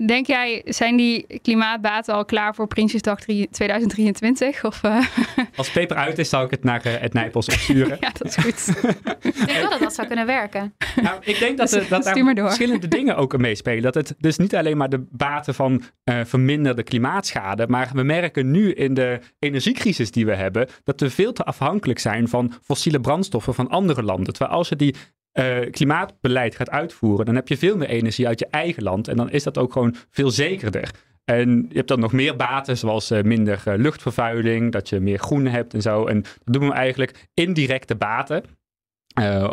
[0.04, 4.64] Denk jij, zijn die klimaatbaten al klaar voor Prinsjesdag 2023?
[4.64, 5.06] Of, uh...
[5.56, 7.96] Als paper uit is, zou ik het naar uh, het Nijpels opsturen.
[8.00, 8.68] ja, dat is goed.
[9.34, 10.74] ik denk wel dat dat zou kunnen werken.
[11.02, 13.82] Nou, ik denk dat, dus, dat daar verschillende dingen ook meespelen.
[13.82, 18.50] Dat het dus niet alleen maar de baten van uh, verminderde klimaatschade, maar we merken
[18.50, 23.00] nu in de energiecrisis die we hebben, dat we veel te afhankelijk zijn van fossiele
[23.00, 24.32] brandstoffen van andere landen.
[24.32, 24.94] Terwijl als je die
[25.38, 29.08] uh, klimaatbeleid gaat uitvoeren, dan heb je veel meer energie uit je eigen land.
[29.08, 30.90] En dan is dat ook gewoon veel zekerder.
[31.24, 35.18] En je hebt dan nog meer baten, zoals uh, minder uh, luchtvervuiling, dat je meer
[35.18, 36.06] groen hebt en zo.
[36.06, 38.42] En dat doen we eigenlijk indirecte baten.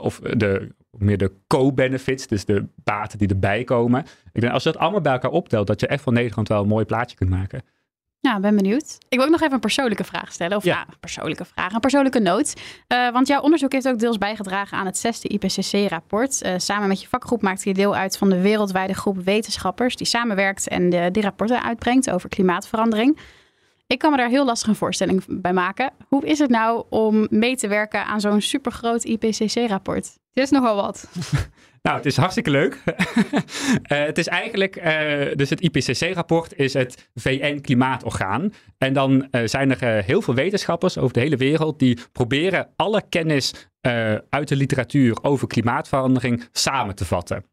[0.02, 4.06] of de, meer de co-benefits, dus de baten die erbij komen.
[4.32, 6.62] Ik denk, als je dat allemaal bij elkaar optelt, dat je echt van Nederland wel
[6.62, 7.62] een mooi plaatje kunt maken.
[8.28, 8.98] Ja, ben benieuwd.
[9.10, 10.58] Ik wil ook nog even een persoonlijke vraag stellen.
[10.58, 12.54] Of ja, ja persoonlijke vraag, een persoonlijke noot.
[12.88, 16.44] Uh, want jouw onderzoek heeft ook deels bijgedragen aan het zesde IPCC-rapport.
[16.46, 20.08] Uh, samen met je vakgroep maakte je deel uit van de wereldwijde groep wetenschappers die
[20.08, 23.18] samenwerkt en de, die rapporten uitbrengt over klimaatverandering.
[23.94, 25.92] Ik kan me daar heel lastig een voorstelling bij maken.
[26.08, 30.06] Hoe is het nou om mee te werken aan zo'n supergroot IPCC-rapport?
[30.34, 31.08] Het is nogal wat.
[31.82, 32.82] Nou, het is hartstikke leuk.
[32.86, 32.94] uh,
[34.10, 38.54] het is eigenlijk, uh, dus het IPCC-rapport is het VN-klimaatorgaan.
[38.78, 43.04] En dan uh, zijn er heel veel wetenschappers over de hele wereld die proberen alle
[43.10, 43.54] kennis
[44.30, 47.46] uit de literatuur over klimaatverandering samen te vatten.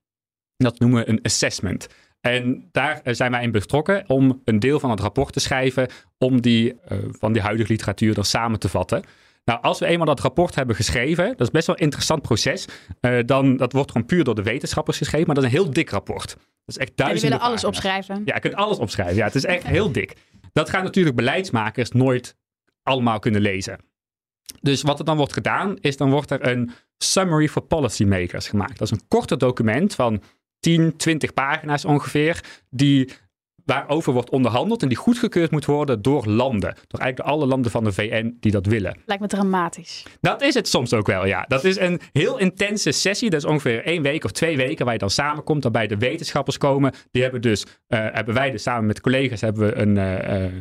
[0.56, 1.88] Dat noemen we een assessment.
[2.20, 6.40] En daar zijn wij in betrokken om een deel van het rapport te schrijven om
[6.40, 6.76] die
[7.10, 9.04] van die huidige literatuur dan samen te vatten.
[9.44, 12.66] Nou, als we eenmaal dat rapport hebben geschreven, dat is best wel een interessant proces.
[13.00, 15.70] Uh, dan, dat wordt gewoon puur door de wetenschappers geschreven, maar dat is een heel
[15.72, 16.28] dik rapport.
[16.28, 18.22] Dat is echt duizenden ja, willen alles opschrijven.
[18.24, 19.16] Ja, je kunt alles opschrijven.
[19.16, 20.16] Ja, het is echt heel dik.
[20.52, 22.36] Dat gaan natuurlijk beleidsmakers nooit
[22.82, 23.78] allemaal kunnen lezen.
[24.60, 28.78] Dus wat er dan wordt gedaan, is dan wordt er een summary for policymakers gemaakt.
[28.78, 30.22] Dat is een korte document van
[30.60, 32.40] 10, 20 pagina's ongeveer,
[32.70, 33.10] die
[33.64, 36.74] waarover wordt onderhandeld en die goedgekeurd moet worden door landen.
[36.86, 38.96] Door eigenlijk alle landen van de VN die dat willen.
[39.06, 40.06] Lijkt me dramatisch.
[40.20, 41.44] Dat is het soms ook wel, ja.
[41.48, 43.30] Dat is een heel intense sessie.
[43.30, 45.62] Dat is ongeveer één week of twee weken waar je dan samenkomt.
[45.62, 46.92] Daarbij de wetenschappers komen.
[47.10, 49.96] Die hebben dus, uh, hebben wij dus samen met collega's hebben we een...
[49.96, 50.52] Uh, uh,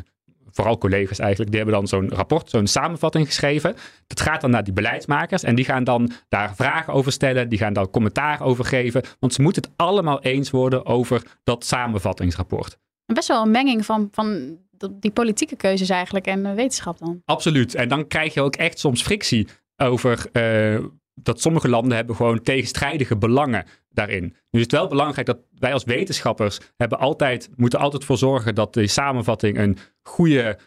[0.52, 3.76] vooral collega's eigenlijk, die hebben dan zo'n rapport, zo'n samenvatting geschreven.
[4.08, 7.60] Dat gaat dan naar die beleidsmakers en die gaan dan daar vragen over stellen, die
[7.60, 12.78] gaan dan commentaar over geven, want ze moeten het allemaal eens worden over dat samenvattingsrapport
[13.14, 14.58] best wel een menging van, van
[14.92, 17.22] die politieke keuzes eigenlijk en wetenschap dan.
[17.26, 17.76] Absoluut.
[17.76, 19.48] En dan krijg je ook echt soms frictie
[19.78, 20.86] over uh,
[21.24, 24.24] dat sommige landen hebben gewoon tegenstrijdige belangen daarin.
[24.24, 28.56] Nu is het wel belangrijk dat wij als wetenschappers hebben altijd, moeten altijd voor zorgen
[28.56, 30.58] dat de samenvatting een goede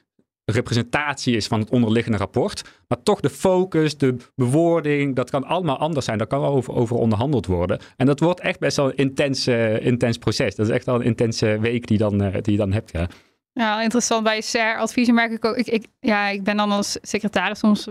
[0.45, 2.63] representatie is van het onderliggende rapport.
[2.89, 6.19] Maar toch de focus, de bewoording, dat kan allemaal anders zijn.
[6.19, 7.81] Daar kan over, over onderhandeld worden.
[7.97, 9.47] En dat wordt echt best wel een intens,
[9.81, 10.55] intens proces.
[10.55, 12.93] Dat is echt wel een intense week die, dan, uh, die je dan hebt.
[12.93, 13.09] Ja.
[13.55, 14.25] Ja, interessant.
[14.25, 15.57] Bij SER adviezen merk ik ook.
[15.57, 17.87] Ik, ik, ja, ik ben dan als secretaris soms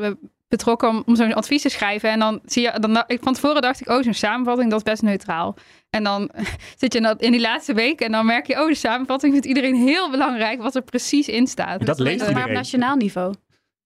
[0.52, 2.10] betrokken om, om zo'n advies te schrijven.
[2.10, 5.02] En dan zie je, dan, van tevoren dacht ik, oh, zo'n samenvatting, dat is best
[5.02, 5.56] neutraal.
[5.90, 6.32] En dan
[6.82, 9.76] zit je in die laatste week en dan merk je, oh, de samenvatting vindt iedereen
[9.76, 11.80] heel belangrijk wat er precies in staat.
[11.80, 12.34] En dat leest iedereen.
[12.34, 13.34] Maar op nationaal niveau?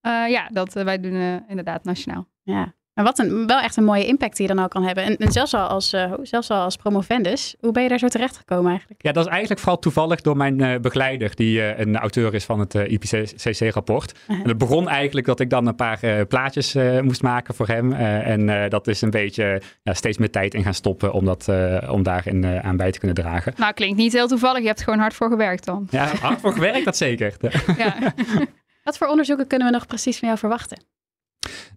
[0.01, 2.27] Uh, ja, dat, uh, wij doen uh, inderdaad nationaal.
[2.43, 2.73] Ja.
[2.95, 5.03] Maar wat een, wel echt een mooie impact die je dan ook kan hebben.
[5.03, 8.07] En, en zelfs, al als, uh, zelfs al als promovendus, hoe ben je daar zo
[8.07, 9.03] terecht gekomen eigenlijk?
[9.03, 12.45] Ja, dat is eigenlijk vooral toevallig door mijn uh, begeleider, die uh, een auteur is
[12.45, 14.13] van het IPCC-rapport.
[14.27, 14.39] -huh.
[14.39, 17.93] En het begon eigenlijk dat ik dan een paar plaatjes moest maken voor hem.
[17.93, 21.49] en dat is een beetje ja, steeds meer tijd in gaan stoppen om, dat,
[21.89, 23.53] om daarin aan bij te kunnen dragen.
[23.57, 24.61] Nou, klinkt niet heel toevallig.
[24.61, 25.87] Je hebt gewoon hard voor gewerkt dan.
[25.89, 27.33] Ja, hard voor gewerkt, dat zeker.
[27.77, 27.95] ja.
[28.83, 30.94] Wat voor onderzoeken kunnen we nog precies van jou verwachten?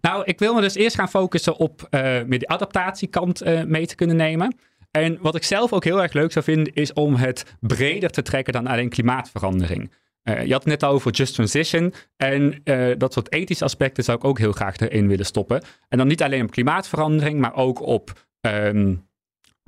[0.01, 3.85] Nou, ik wil me dus eerst gaan focussen op uh, meer die adaptatiekant uh, mee
[3.85, 4.55] te kunnen nemen.
[4.91, 8.21] En wat ik zelf ook heel erg leuk zou vinden, is om het breder te
[8.21, 9.91] trekken dan alleen klimaatverandering.
[10.23, 11.93] Uh, je had het net al over just transition.
[12.17, 12.61] En
[12.97, 15.61] dat soort ethische aspecten zou ik ook heel graag erin willen stoppen.
[15.89, 19.09] En dan niet alleen op klimaatverandering, maar ook op um,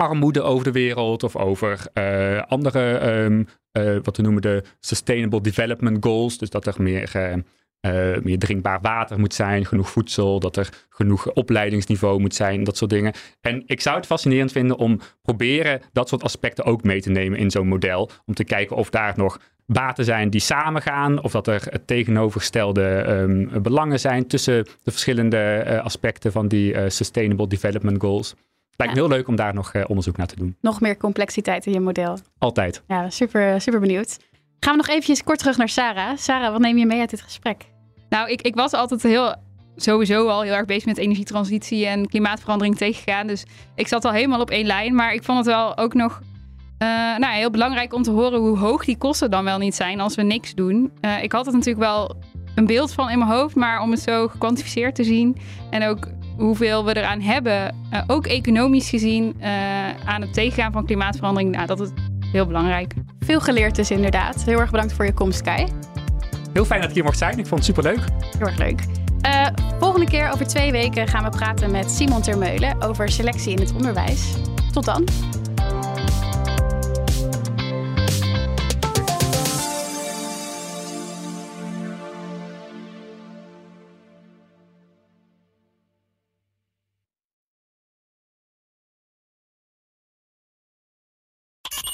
[0.01, 5.41] armoede over de wereld of over eh, andere, ehm, eh, wat we noemen de Sustainable
[5.41, 6.37] Development Goals.
[6.37, 7.11] Dus dat er meer,
[7.81, 12.77] eh, meer drinkbaar water moet zijn, genoeg voedsel, dat er genoeg opleidingsniveau moet zijn, dat
[12.77, 13.13] soort dingen.
[13.41, 17.39] En ik zou het fascinerend vinden om proberen dat soort aspecten ook mee te nemen
[17.39, 18.09] in zo'n model.
[18.25, 23.61] Om te kijken of daar nog baten zijn die samengaan, of dat er tegenovergestelde um,
[23.61, 28.35] belangen zijn tussen de verschillende aspecten van die Sustainable Development Goals.
[28.75, 30.55] Lijkt me heel leuk om daar nog uh, onderzoek naar te doen.
[30.61, 32.17] Nog meer complexiteit in je model.
[32.37, 32.83] Altijd.
[32.87, 34.17] Ja, super, super benieuwd.
[34.59, 36.17] Gaan we nog eventjes kort terug naar Sarah.
[36.17, 37.65] Sarah, wat neem je mee uit dit gesprek?
[38.11, 39.35] Nou, ik, ik was altijd heel,
[39.75, 43.27] sowieso al heel erg bezig met energietransitie en klimaatverandering tegengaan.
[43.27, 43.43] Dus
[43.75, 44.95] ik zat al helemaal op één lijn.
[44.95, 46.21] Maar ik vond het wel ook nog
[46.79, 46.87] uh,
[47.17, 50.15] nou, heel belangrijk om te horen hoe hoog die kosten dan wel niet zijn als
[50.15, 50.91] we niks doen.
[51.01, 52.15] Uh, ik had het natuurlijk wel
[52.55, 55.37] een beeld van in mijn hoofd, maar om het zo gekwantificeerd te zien
[55.69, 56.07] en ook
[56.37, 59.35] hoeveel we eraan hebben, uh, ook economisch gezien,
[60.05, 61.89] aan het tegengaan van klimaatverandering, nou, dat is
[62.31, 62.93] heel belangrijk.
[63.19, 64.43] Veel geleerd dus inderdaad.
[64.43, 65.65] Heel erg bedankt voor je komst, Kai.
[66.53, 67.39] Heel fijn dat ik hier mocht zijn.
[67.39, 67.99] Ik vond het superleuk.
[68.37, 68.81] Heel erg leuk.
[69.25, 69.47] Uh,
[69.79, 73.73] volgende keer over twee weken gaan we praten met Simon Termeulen over selectie in het
[73.73, 74.33] onderwijs.
[74.71, 75.07] Tot dan.